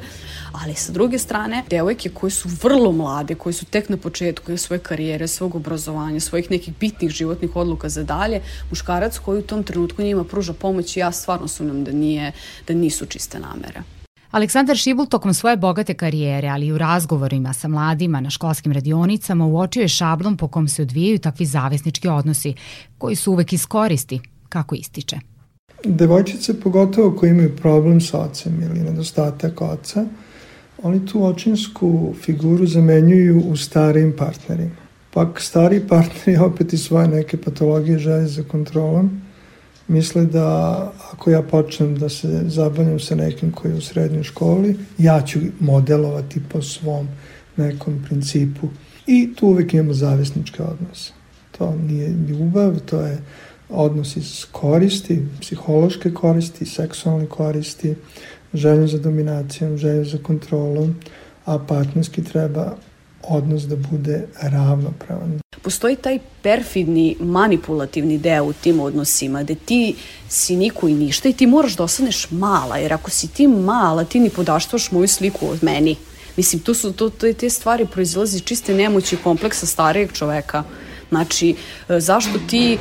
[0.53, 4.79] Ali sa druge strane, devojke koje su vrlo mlade, koje su tek na početku svoje
[4.79, 10.03] karijere, svog obrazovanja, svojih nekih bitnih životnih odluka za dalje, muškarac koji u tom trenutku
[10.03, 12.33] njima pruža pomoć, ja stvarno sumnjam da nije,
[12.69, 13.83] da nisu čiste namere.
[14.31, 19.47] Aleksandar Šibul tokom svoje bogate karijere, ali i u razgovorima sa mladima na školskim radionicama
[19.47, 22.55] uočio je šablon po kom se odvijaju takvi zavisnički odnosi,
[22.99, 25.34] koji su uvek iskoristi, kako ističe.
[25.85, 30.07] Devojčice, pogotovo koji imaju problem sa ocem ili nedostatak oca,
[30.83, 34.77] oni tu očinsku figuru zamenjuju u starijim partnerima.
[35.11, 39.21] Pak stari partneri opet i svoje neke patologije žele za kontrolom,
[39.89, 44.77] misle da ako ja počnem da se zabavljam sa nekim koji je u srednjoj školi,
[44.99, 47.09] ja ću modelovati po svom
[47.57, 48.69] nekom principu.
[49.07, 51.13] I tu uvek imamo zavisničke odnose.
[51.59, 53.19] To nije ljubav, to je
[53.69, 57.95] odnos iz koristi, psihološke koristi, seksualne koristi,
[58.55, 60.95] želju za dominacijom, želju za kontrolom,
[61.45, 62.77] a partnerski treba
[63.29, 65.41] odnos da bude ravnopravan.
[65.63, 69.95] Postoji taj perfidni, manipulativni deo u tim odnosima, gde ti
[70.29, 74.05] si niko i ništa i ti moraš da ostaneš mala, jer ako si ti mala,
[74.05, 75.97] ti ni podaštvaš moju sliku od meni.
[76.37, 80.63] Mislim, to su, to, te stvari proizilazi čiste nemoći kompleksa starijeg čoveka
[81.15, 81.55] Znači,
[81.89, 82.79] e, zašto ti, e,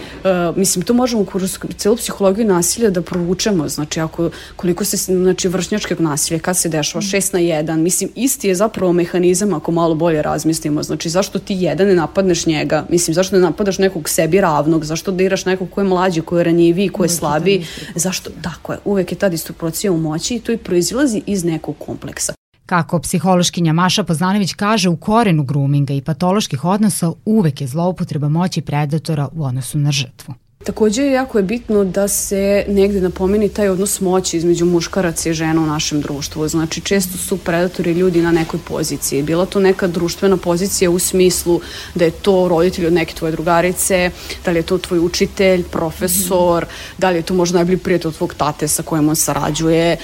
[0.55, 6.01] mislim, to možemo kroz celu psihologiju nasilja da provučemo, znači, ako, koliko se, znači, vršnjačkog
[6.01, 7.07] nasilja, kad se dešava, mm.
[7.09, 11.55] šest na jedan, mislim, isti je zapravo mehanizam ako malo bolje razmislimo, znači, zašto ti
[11.59, 15.81] jedan ne napadneš njega, mislim, zašto ne napadaš nekog sebi ravnog, zašto diraš nekog ko
[15.81, 17.65] je mlađi, ko je ranjiviji, ko je slabiji,
[17.95, 21.75] zašto, tako je, uvek je ta disproporcija u moći i to i proizilazi iz nekog
[21.77, 22.33] kompleksa.
[22.73, 28.61] Kako psihološkinja Maša Poznanović kaže, u korenu groominga i patoloških odnosa uvek je zloupotreba moći
[28.61, 30.33] predatora u odnosu na žrtvu.
[30.63, 35.61] Takođe, jako je bitno da se negde napomeni taj odnos moći između muškaraca i žena
[35.61, 36.47] u našem društvu.
[36.47, 39.23] Znači, često su predatori ljudi na nekoj poziciji.
[39.23, 41.61] Bila to neka društvena pozicija u smislu
[41.95, 44.11] da je to roditelj od neke tvoje drugarice,
[44.45, 46.65] da li je to tvoj učitelj, profesor,
[46.97, 49.97] da li je to možda najbolji prijatelj od tvog tate sa kojim on sarađuje.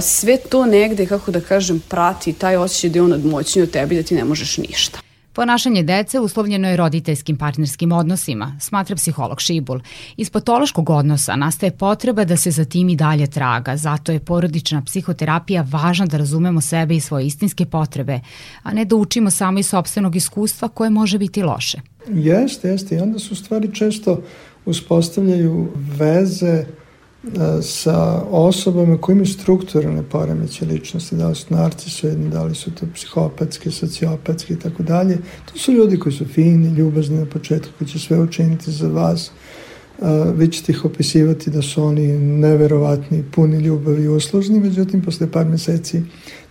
[0.00, 3.96] Sve to negde, kako da kažem, prati taj osjećaj da je on nadmoćniji od tebi
[3.96, 5.00] da ti ne možeš ništa.
[5.38, 9.80] Ponašanje dece uslovljeno je roditeljskim partnerskim odnosima, smatra psiholog Šibul.
[10.16, 14.82] Iz patološkog odnosa nastaje potreba da se za tim i dalje traga, zato je porodična
[14.82, 18.20] psihoterapija važna da razumemo sebe i svoje istinske potrebe,
[18.62, 21.78] a ne da učimo samo iz sobstvenog iskustva koje može biti loše.
[22.08, 22.96] Jeste, jeste.
[22.96, 24.22] I onda su stvari često
[24.64, 26.64] uspostavljaju veze
[27.62, 32.86] sa osobama koji imaju strukturalne poremeće ličnosti, da li su narcisoidni, da li su to
[32.94, 35.18] psihopatske, sociopatske i tako dalje.
[35.52, 39.30] To su ljudi koji su fini, ljubazni na početku, koji će sve učiniti za vas.
[40.34, 45.46] Vi ćete ih opisivati da su oni neverovatni, puni ljubavi i uslužni, međutim, posle par
[45.46, 46.02] meseci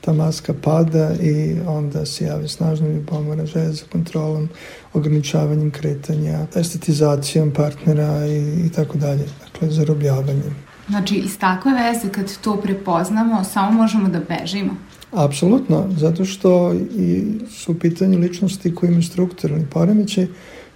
[0.02, 4.50] ta maska pada i onda se jave snažno ljubomora, želja za kontrolom,
[4.94, 10.67] ograničavanjem kretanja, estetizacijom partnera i, i tako dalje, dakle zarobljavanjem.
[10.90, 14.78] Znači, iz takve veze, kad to prepoznamo, samo možemo da bežimo.
[15.12, 20.28] Apsolutno, zato što i su u pitanju ličnosti koji imaju strukturalni poremećaj,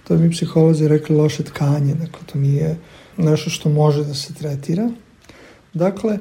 [0.08, 2.76] to bi psiholozi rekli loše tkanje, dakle to nije
[3.16, 4.90] nešto što može da se tretira.
[5.74, 6.18] Dakle,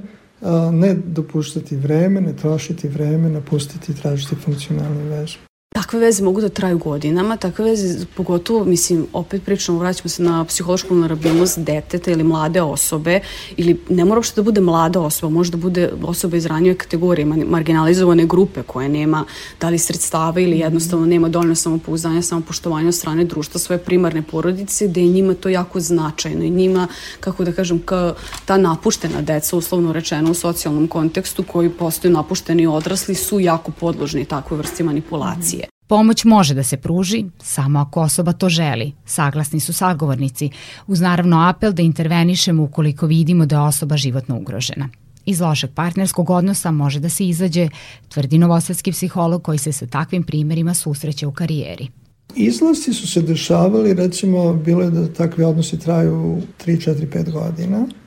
[0.71, 5.37] ne dopuštati vreme, ne trošiti vreme, napustiti i tražiti funkcionalnu vežu.
[5.73, 10.45] Takve veze mogu da traju godinama, takve veze, pogotovo, mislim, opet pričamo, vraćamo se na
[10.45, 13.19] psihološku narabilnost deteta ili mlade osobe,
[13.57, 17.25] ili ne mora uopšte da bude mlada osoba, može da bude osoba iz ranjive kategorije,
[17.25, 19.25] marginalizovane grupe koje nema
[19.61, 24.87] da li sredstava ili jednostavno nema dovoljno samopouzdanja, samopoštovanja od strane društva svoje primarne porodice,
[24.87, 26.87] da je njima to jako značajno i njima,
[27.19, 28.13] kako da kažem, ka,
[28.45, 34.25] ta napuštena deca, uslovno rečeno u socijalnom kontekstu, koji postaju napušteni odrasli, su jako podložni
[34.25, 35.60] takvoj vrsti manipulacije.
[35.91, 40.49] Pomoć može da se pruži samo ako osoba to želi, saglasni su sagovornici,
[40.87, 44.89] uz naravno apel da intervenišemo ukoliko vidimo da je osoba životno ugrožena.
[45.25, 47.69] Iz lošeg partnerskog odnosa može da se izađe,
[48.09, 51.87] tvrdi novosadski psiholog koji se sa takvim primerima susreće u karijeri.
[52.35, 57.87] Izlasti su se dešavali, recimo, bilo je da takvi odnosi traju 3, 4, 5 godina–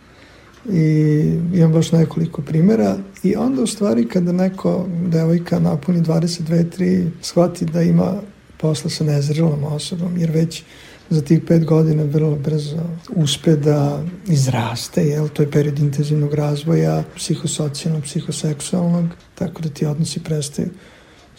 [0.72, 1.20] i
[1.54, 7.64] imam baš nekoliko primjera i onda u stvari kada neko devojka napuni 22, 3 shvati
[7.64, 8.14] da ima
[8.60, 10.62] posla sa nezrelom osobom jer već
[11.10, 15.28] za tih pet godina vrlo brzo uspe da izraste, jel?
[15.28, 19.04] to je period intenzivnog razvoja, psihosocijalnog, psihoseksualnog,
[19.34, 20.68] tako da ti odnosi prestaju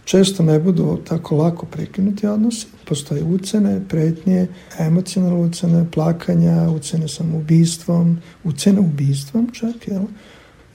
[0.05, 2.67] često ne budu tako lako prekinuti odnosi.
[2.87, 4.47] Postoje ucene, pretnje,
[4.79, 10.03] emocionalne ucene, plakanja, ucene samoubistvom, ucene ubistvom čak, jel?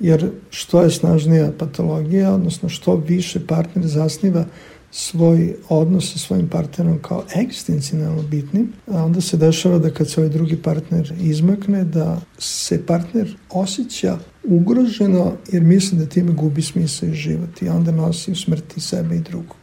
[0.01, 4.45] Jer što je snažnija patologija, odnosno što više partner zasniva
[4.91, 10.21] svoj odnos sa svojim partnerom kao ekstencionalno bitnim, a onda se dešava da kad se
[10.21, 17.09] ovaj drugi partner izmakne, da se partner osjeća ugroženo jer misli da time gubi smisao
[17.09, 19.57] i život i onda nosi u smrti sebe i drugog.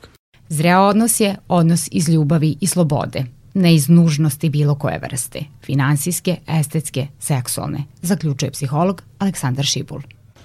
[0.49, 3.23] Zreo odnos je odnos iz ljubavi i slobode,
[3.53, 10.01] ne iz nužnosti bilo koje vrste, finansijske, estetske, seksualne, zaključuje psiholog Aleksandar Šibul.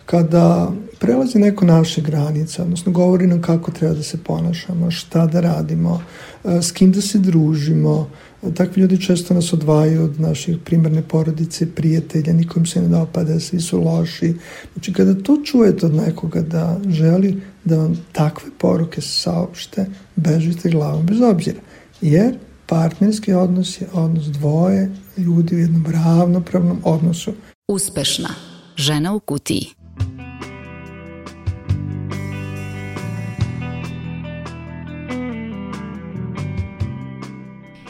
[0.07, 5.41] Kada prelazi neko naše granice, odnosno govori nam kako treba da se ponašamo, šta da
[5.41, 6.03] radimo,
[6.45, 8.09] s kim da se družimo,
[8.51, 13.61] takvi ljudi često nas odvajaju od naših primarne porodice, prijatelja, nikom se ne dopada, svi
[13.61, 14.35] su loši.
[14.73, 19.87] Znači, kada to čujete od nekoga da želi da vam takve poruke saopšte,
[20.17, 21.61] bežite glavom bez obzira.
[22.01, 22.35] Jer
[22.67, 27.33] partnerski odnos je odnos dvoje ljudi u jednom ravnopravnom odnosu.
[27.69, 28.29] Uspešna.
[28.77, 29.82] Žena u kutiji.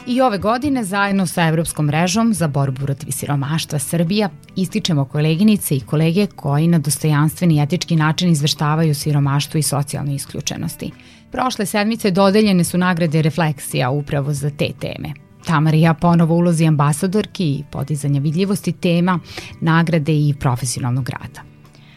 [0.07, 5.79] I ove godine zajedno sa Evropskom mrežom za borbu protiv siromaštva Srbija ističemo koleginice i
[5.79, 10.91] kolege koji na dostojanstven i etički način izveštavaju o siromaštvu i socijalnoj isključenosti.
[11.31, 15.13] Prošle sedmice dodeljene su nagrade Refleksija upravo za te teme.
[15.45, 19.19] Tamarija ponovo ulozi ambasadorki i podizanja vidljivosti tema,
[19.61, 21.52] nagrade i profesionalnog rada.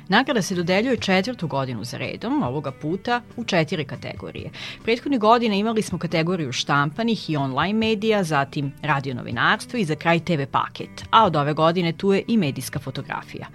[0.09, 4.51] Nagrada se dodeljuje četvrtu godinu za redom, ovoga puta u četiri kategorije.
[4.85, 10.43] Prethodne godine imali smo kategoriju štampanih i online medija, zatim radionovinarstvo i za kraj TV
[10.51, 13.47] paket, a od ove godine tu je i medijska fotografija.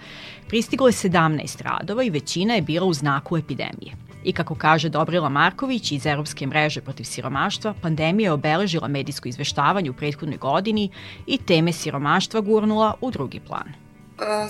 [0.47, 3.95] Pristiglo je 17 radova i većina je bila u znaku epidemije.
[4.23, 9.89] I kako kaže Dobrila Marković iz Evropske mreže protiv siromaštva, pandemija je obeležila medijsko izveštavanje
[9.89, 10.89] u prethodnoj godini
[11.27, 13.80] i teme siromaštva gurnula u drugi plan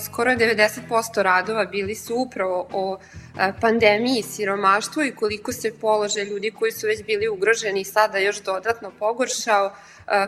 [0.04, 2.98] skoro 90% radova bili su upravo o
[3.60, 8.42] pandemiji i siromaštvu i koliko se položaj ljudi koji su već bili ugroženi sada još
[8.42, 9.72] dodatno pogoršao,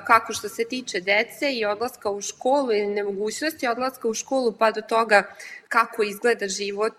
[0.07, 4.71] kako što se tiče dece i odlaska u školu ili nemogućnosti odlaska u školu pa
[4.71, 5.23] do toga
[5.69, 6.95] kako izgleda život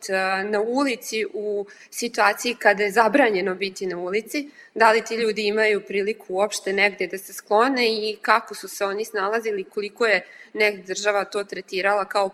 [0.45, 5.85] na ulici u situaciji kada je zabranjeno biti na ulici, da li ti ljudi imaju
[5.87, 10.83] priliku uopšte negde da se sklone i kako su se oni snalazili, koliko je negde
[10.83, 12.29] država to tretirala kao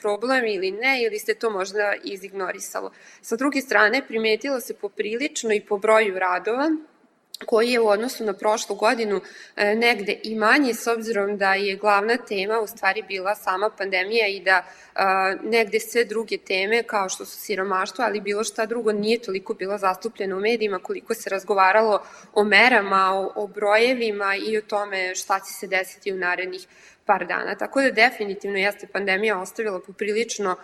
[0.00, 2.92] problem ili ne, ili se to možda izignorisalo.
[3.22, 6.70] Sa druge strane, primetilo se poprilično i po broju radova,
[7.46, 9.20] koji je u odnosu na prošlu godinu
[9.56, 14.26] e, negde i manji s obzirom da je glavna tema u stvari bila sama pandemija
[14.26, 15.02] i da e,
[15.42, 19.78] negde sve druge teme kao što su siromaštvo, ali bilo šta drugo nije toliko bilo
[19.78, 22.02] zastupljeno u medijima koliko se razgovaralo
[22.34, 26.66] o merama, o, o brojevima i o tome šta će se desiti u narednih
[27.08, 27.54] par dana.
[27.54, 30.56] Tako da definitivno jeste pandemija ostavila poprilično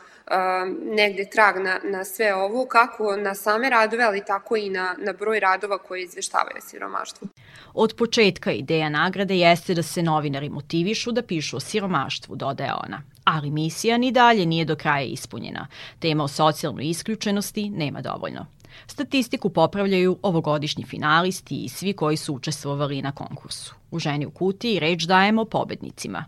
[0.96, 5.12] negde trag na, na sve ovo, kako na same radove, ali tako i na, na
[5.12, 7.28] broj radova koje izveštavaju siromaštvu.
[7.74, 13.02] Od početka ideja nagrade jeste da se novinari motivišu da pišu o siromaštvu, dodaje ona.
[13.24, 15.66] Ali misija ni dalje nije do kraja ispunjena.
[15.98, 18.46] Tema o socijalnoj isključenosti nema dovoljno.
[18.86, 23.74] Statistiku popravljaju ovogodišnji finalisti i svi koji su učestvovali na konkursu.
[23.90, 26.24] U Ženi u kutiji reč dajemo pobednicima.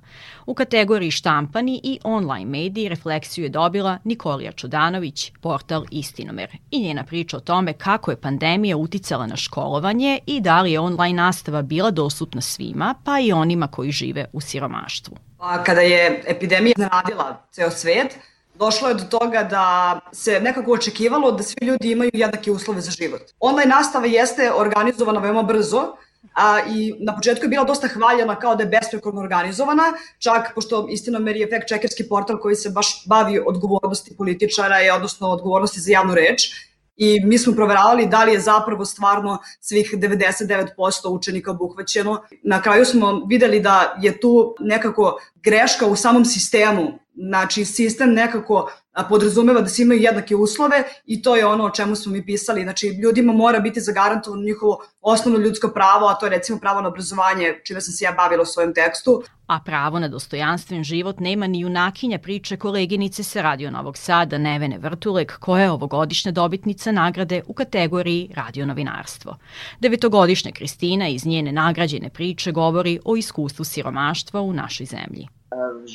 [0.46, 7.04] U kategoriji štampani i online mediji refleksiju je dobila Nikolija Čudanović, portal Istinomer i njena
[7.04, 11.62] priča o tome kako je pandemija uticala na školovanje i da li je online nastava
[11.62, 15.16] bila dostupna svima, pa i onima koji žive u siromaštvu.
[15.38, 18.18] Pa kada je epidemija naradila ceo svet,
[18.58, 22.90] došlo je do toga da se nekako očekivalo da svi ljudi imaju jednake uslove za
[22.90, 23.22] život.
[23.40, 25.96] Online nastava jeste organizovana veoma brzo,
[26.34, 29.82] a, i na početku je bila dosta hvaljena kao da je besprekorno organizovana,
[30.18, 35.28] čak pošto Istinomer je fact checkerski portal koji se baš bavi odgovornosti političara i odnosno
[35.28, 36.50] odgovornosti za javnu reč
[36.96, 42.22] i mi smo proveravali da li je zapravo stvarno svih 99% učenika obuhvaćeno.
[42.42, 48.70] Na kraju smo videli da je tu nekako greška u samom sistemu Znači, sistem nekako
[49.08, 52.62] podrazumeva da svi imaju jednake uslove i to je ono o čemu smo mi pisali.
[52.62, 56.88] Znači, ljudima mora biti zagarantovano njihovo osnovno ljudsko pravo, a to je recimo pravo na
[56.88, 59.22] obrazovanje, čime sam se ja bavila u svojem tekstu.
[59.46, 64.78] A pravo na dostojanstven život nema ni junakinja priče koleginice sa Radio Novog Sada Nevene
[64.78, 69.36] Vrtulek, koja je ovogodišnja dobitnica nagrade u kategoriji Radio novinarstvo.
[69.80, 75.28] Devetogodišnja Kristina iz njene nagrađene priče govori o iskustvu siromaštva u našoj zemlji.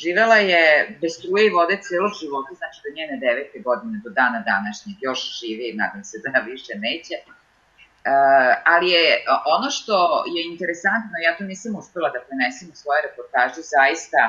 [0.02, 0.64] Živela je
[1.02, 5.22] bez struje i vode celog života, znači do njene devete godine, do dana današnjeg, još
[5.40, 7.16] živi nadam se da više neće.
[7.16, 7.24] E,
[8.74, 9.06] ali je
[9.56, 9.96] ono što
[10.36, 14.22] je interesantno, ja to nisam uspela da prenesem u svoje reportaže, zaista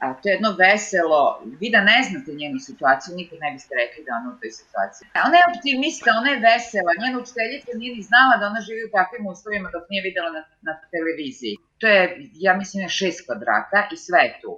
[0.00, 1.20] A to je jedno veselo,
[1.60, 5.06] vi da ne znate njenu situaciju, nikad ne biste rekli da ona u toj situaciji.
[5.28, 8.94] Ona je optimista, ona je vesela, njena učiteljica nije ni znala da ona živi u
[8.98, 11.54] takvim uslovima dok nije videla na, na televiziji.
[11.80, 12.00] To je,
[12.46, 14.52] ja mislim, je šest kvadrata i sve je tu.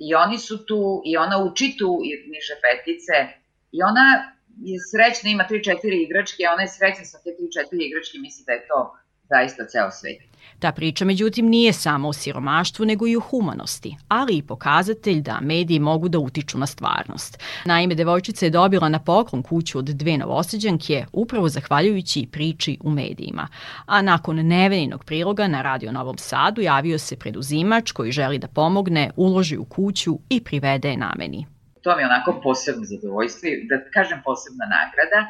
[0.00, 3.16] I oni su tu, i ona uči tu niže petice,
[3.72, 4.06] i ona
[4.68, 8.66] je srećna, ima 3-4 igračke, ona je srećna sa te 3-4 igračke, misli da je
[8.68, 8.80] to
[9.30, 10.30] zaista ceo svet.
[10.60, 15.38] Ta priča, međutim, nije samo o siromaštvu, nego i o humanosti, ali i pokazatelj da
[15.40, 17.38] mediji mogu da utiču na stvarnost.
[17.64, 23.48] Naime, devojčica je dobila na poklon kuću od dve novoseđanke upravo zahvaljujući priči u medijima.
[23.86, 29.10] A nakon neveninog priloga na Radio Novom Sadu javio se preduzimač koji želi da pomogne,
[29.16, 31.46] uloži u kuću i privede je nameni.
[31.82, 35.20] To mi je onako posebno zadovoljstvo i da kažem posebna nagrada.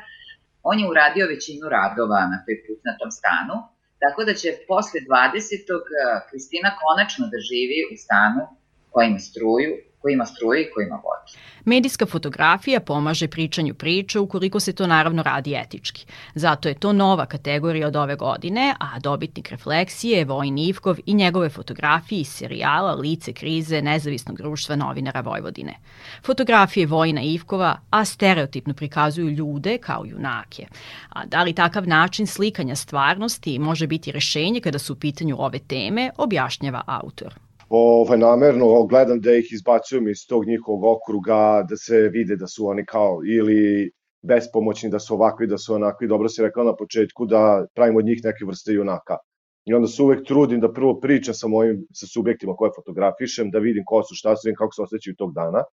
[0.62, 3.54] On je uradio većinu radova na toj na tom stanu,
[4.02, 5.10] Tako da će posle 20.
[6.30, 8.42] Kristina konačno da živi u stanu
[8.90, 11.38] koji ima struju, koji ima struju i koji ima vodu.
[11.64, 16.06] Medijska fotografija pomaže pričanju priče ukoliko se to naravno radi etički.
[16.34, 21.14] Zato je to nova kategorija od ove godine, a dobitnik refleksije je Vojin Ivkov i
[21.14, 25.74] njegove fotografije iz serijala Lice krize nezavisnog društva novinara Vojvodine.
[26.26, 30.66] Fotografije Vojina Ivkova, a stereotipno prikazuju ljude kao junake.
[31.08, 35.58] A da li takav način slikanja stvarnosti može biti rešenje kada su u pitanju ove
[35.58, 42.08] teme, objašnjava autor ovaj, namerno gledam da ih izbacujem iz tog njihovog okruga, da se
[42.08, 43.90] vide da su oni kao ili
[44.22, 46.08] bespomoćni, da su ovakvi, da su onakvi.
[46.08, 49.16] Dobro si rekao na početku da pravimo od njih neke vrste junaka.
[49.64, 53.58] I onda se uvek trudim da prvo pričam sa mojim sa subjektima koje fotografišem, da
[53.58, 55.64] vidim ko su, šta su, vidim kako se osjećaju tog dana.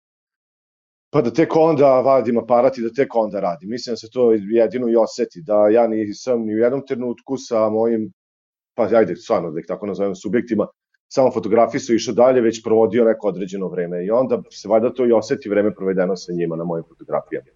[1.11, 3.70] Pa da tek onda vadim aparat i da tek onda radim.
[3.70, 7.68] Mislim da se to jedino i oseti, da ja nisam ni u jednom trenutku sa
[7.70, 8.12] mojim,
[8.74, 10.66] pa ajde, stvarno da ih tako nazovem, subjektima,
[11.09, 15.07] samo fotografisao i išao dalje, već provodio neko određeno vreme i onda se valjda to
[15.07, 17.47] i oseti vreme provedeno sa njima na mojim fotografijama.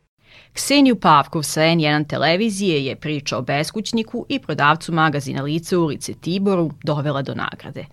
[0.53, 6.71] Kseniju Pavkov sa N1 televizije je priča o beskućniku i prodavcu magazina Lice ulice Tiboru
[6.85, 7.87] dovela do nagrade.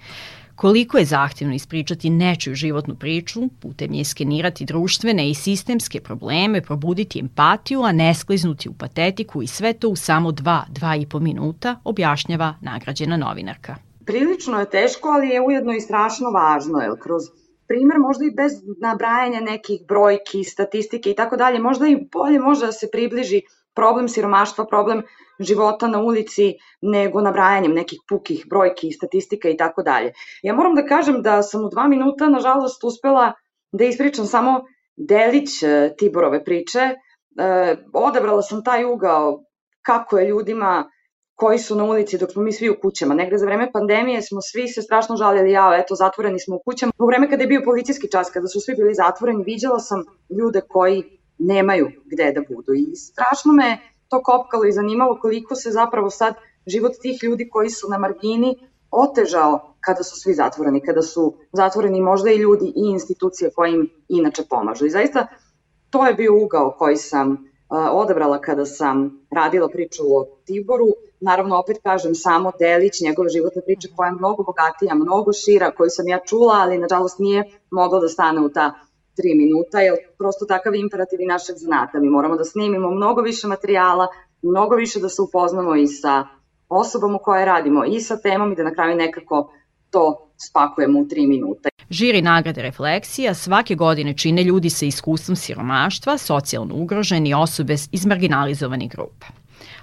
[0.55, 7.19] Koliko je zahtevno ispričati nečiju životnu priču, putem nje skenirati društvene i sistemske probleme, probuditi
[7.19, 11.19] empatiju, a ne skliznuti u patetiku i sve to u samo dva, dva i po
[11.19, 17.23] minuta, objašnjava nagrađena novinarka prilično je teško, ali je ujedno i strašno važno, jer kroz
[17.67, 22.65] primer možda i bez nabrajanja nekih brojki, statistike i tako dalje, možda i bolje može
[22.65, 23.41] da se približi
[23.75, 25.03] problem siromaštva, problem
[25.39, 30.13] života na ulici nego nabrajanjem nekih pukih brojki, statistika i tako dalje.
[30.43, 33.33] Ja moram da kažem da sam u dva minuta, nažalost, uspela
[33.71, 34.61] da ispričam samo
[34.97, 36.79] delić e, Tiborove priče.
[36.79, 39.43] E, odabrala sam taj ugao
[39.81, 40.89] kako je ljudima
[41.37, 43.13] koji su na ulici dok smo mi svi u kućama.
[43.13, 46.91] Negde za vreme pandemije smo svi se strašno žaljeli, ja, eto, zatvoreni smo u kućama.
[46.99, 50.61] U vreme kada je bio policijski čas, kada su svi bili zatvoreni, viđala sam ljude
[50.67, 52.73] koji nemaju gde da budu.
[52.73, 53.77] I strašno me
[54.09, 56.33] to kopkalo i zanimalo koliko se zapravo sad
[56.65, 62.01] život tih ljudi koji su na margini otežao kada su svi zatvoreni, kada su zatvoreni
[62.01, 64.85] možda i ljudi i institucije koje im inače pomažu.
[64.85, 65.27] I zaista
[65.89, 70.87] to je bio ugao koji sam odabrala kada sam radila priču o Tiboru.
[71.19, 75.89] Naravno, opet kažem, samo delić njegove životne priče koja je mnogo bogatija, mnogo šira, koju
[75.89, 78.73] sam ja čula, ali nažalost nije mogla da stane u ta
[79.15, 81.99] tri minuta, jer prosto takav imperativ i našeg zanata.
[81.99, 84.07] Mi moramo da snimimo mnogo više materijala,
[84.41, 86.27] mnogo više da se upoznamo i sa
[86.69, 89.51] osobom u kojoj radimo i sa temom i da na kraju nekako
[89.91, 91.69] to spakujemo u tri minuta.
[91.89, 98.91] Žiri nagrade Refleksija svake godine čine ljudi sa iskustvom siromaštva, socijalno ugroženi osobe iz marginalizovanih
[98.91, 99.27] grupa.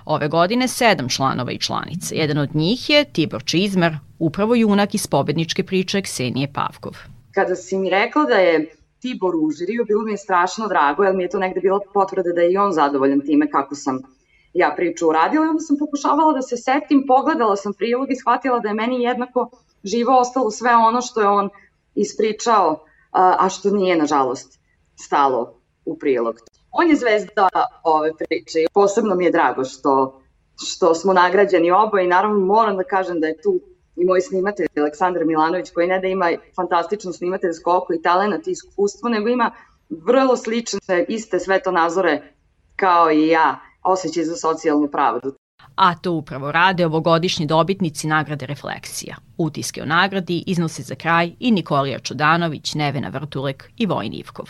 [0.05, 2.17] Ove godine sedam članova i članice.
[2.17, 6.93] Jedan od njih je Tibor Čizmar, upravo junak iz pobedničke priče Ksenije Pavkov.
[7.35, 8.67] Kada si mi rekla da je
[9.01, 12.33] Tibor u žiriju, bilo mi je strašno drago, jer mi je to negde bila potvrda
[12.35, 13.99] da je i on zadovoljan time kako sam
[14.55, 15.47] ja priču uradila.
[15.51, 19.51] Onda sam pokušavala da se setim, pogledala sam prilog i shvatila da je meni jednako
[19.85, 21.49] živo ostalo sve ono što je on
[21.95, 24.61] ispričao, a što nije, nažalost,
[24.97, 26.35] stalo u prilog.
[26.71, 27.49] On je zvezda
[27.85, 30.23] ove priče i posebno mi je drago što,
[30.67, 33.61] što smo nagrađeni oboje i naravno moram da kažem da je tu
[33.97, 38.51] i moj snimatelj Aleksandar Milanović koji ne da ima fantastično snimateljsko oko i talent i
[38.51, 39.51] iskustvo, nego ima
[39.91, 42.33] vrlo slične, iste svetonazore
[42.77, 45.35] kao i ja, osjećaj za socijalnu pravdu
[45.75, 49.17] a to upravo rade ovogodišnji dobitnici nagrade Refleksija.
[49.39, 54.49] Utiske o nagradi iznose za kraj i Nikolija Čudanović, Nevena Vrtulek i Vojn Ivkov.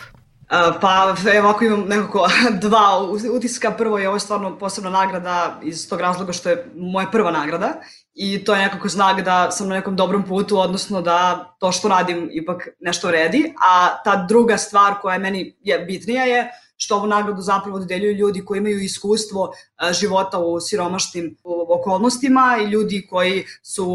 [0.81, 2.27] Pa evo ako imam nekako
[2.67, 3.71] dva utiska.
[3.71, 7.73] Prvo je ovo stvarno posebna nagrada iz tog razloga što je moja prva nagrada
[8.13, 11.87] i to je nekako znak da sam na nekom dobrom putu, odnosno da to što
[11.87, 13.53] radim ipak nešto redi.
[13.71, 18.13] A ta druga stvar koja je meni je bitnija je što ovu nagradu zapravo dodeljuju
[18.13, 19.53] ljudi koji imaju iskustvo
[19.99, 23.87] života u siromašnim okolnostima i ljudi koji su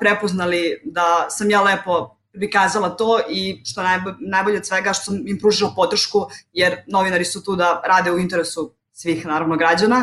[0.00, 3.80] prepoznali da sam ja lepo prikazala to i što
[4.34, 6.18] najbolje od svega što sam im pružila podršku
[6.52, 8.62] jer novinari su tu da rade u interesu
[8.92, 9.98] svih naravno građana.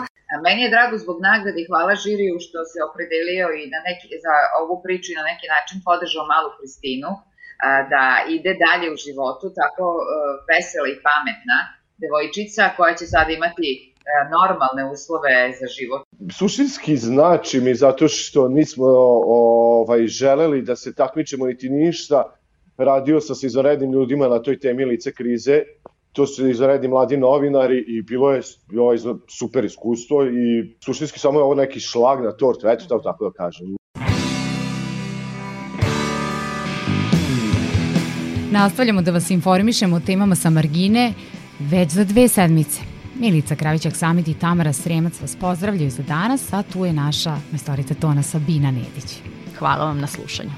[0.48, 4.36] Meni je drago zbog nagrade i hvala žiriju što se opredelio i na neki, za
[4.62, 7.12] ovu priču i na neki način podržao malu Kristinu
[7.94, 8.04] da
[8.36, 9.86] ide dalje u životu tako
[10.50, 11.60] vesela i pametna
[12.04, 13.94] devojčica koja će sad imati
[14.36, 16.02] normalne uslove za život.
[16.38, 18.86] Suštinski znači mi zato što nismo
[19.26, 22.24] ovaj, želeli da se takmičemo niti ništa.
[22.78, 25.62] Radio sam sa izvanrednim ljudima na toj temi lice krize.
[26.12, 28.42] To su izvanredni mladi novinari i bilo je
[28.80, 28.98] ovaj,
[29.28, 33.32] super iskustvo i suštinski samo je ovo neki šlag na tortu, eto tako, tako da
[33.32, 33.68] kažem.
[38.52, 41.14] Nastavljamo da vas informišemo o temama sa margine
[41.70, 42.82] već za dve sedmice.
[43.20, 47.94] Milica Kravićak Samit i Tamara Sremac vas pozdravljaju za danas, a tu je naša majstorica
[47.94, 49.20] tona Sabina Nedić.
[49.60, 50.52] Hvala vam na slušanju.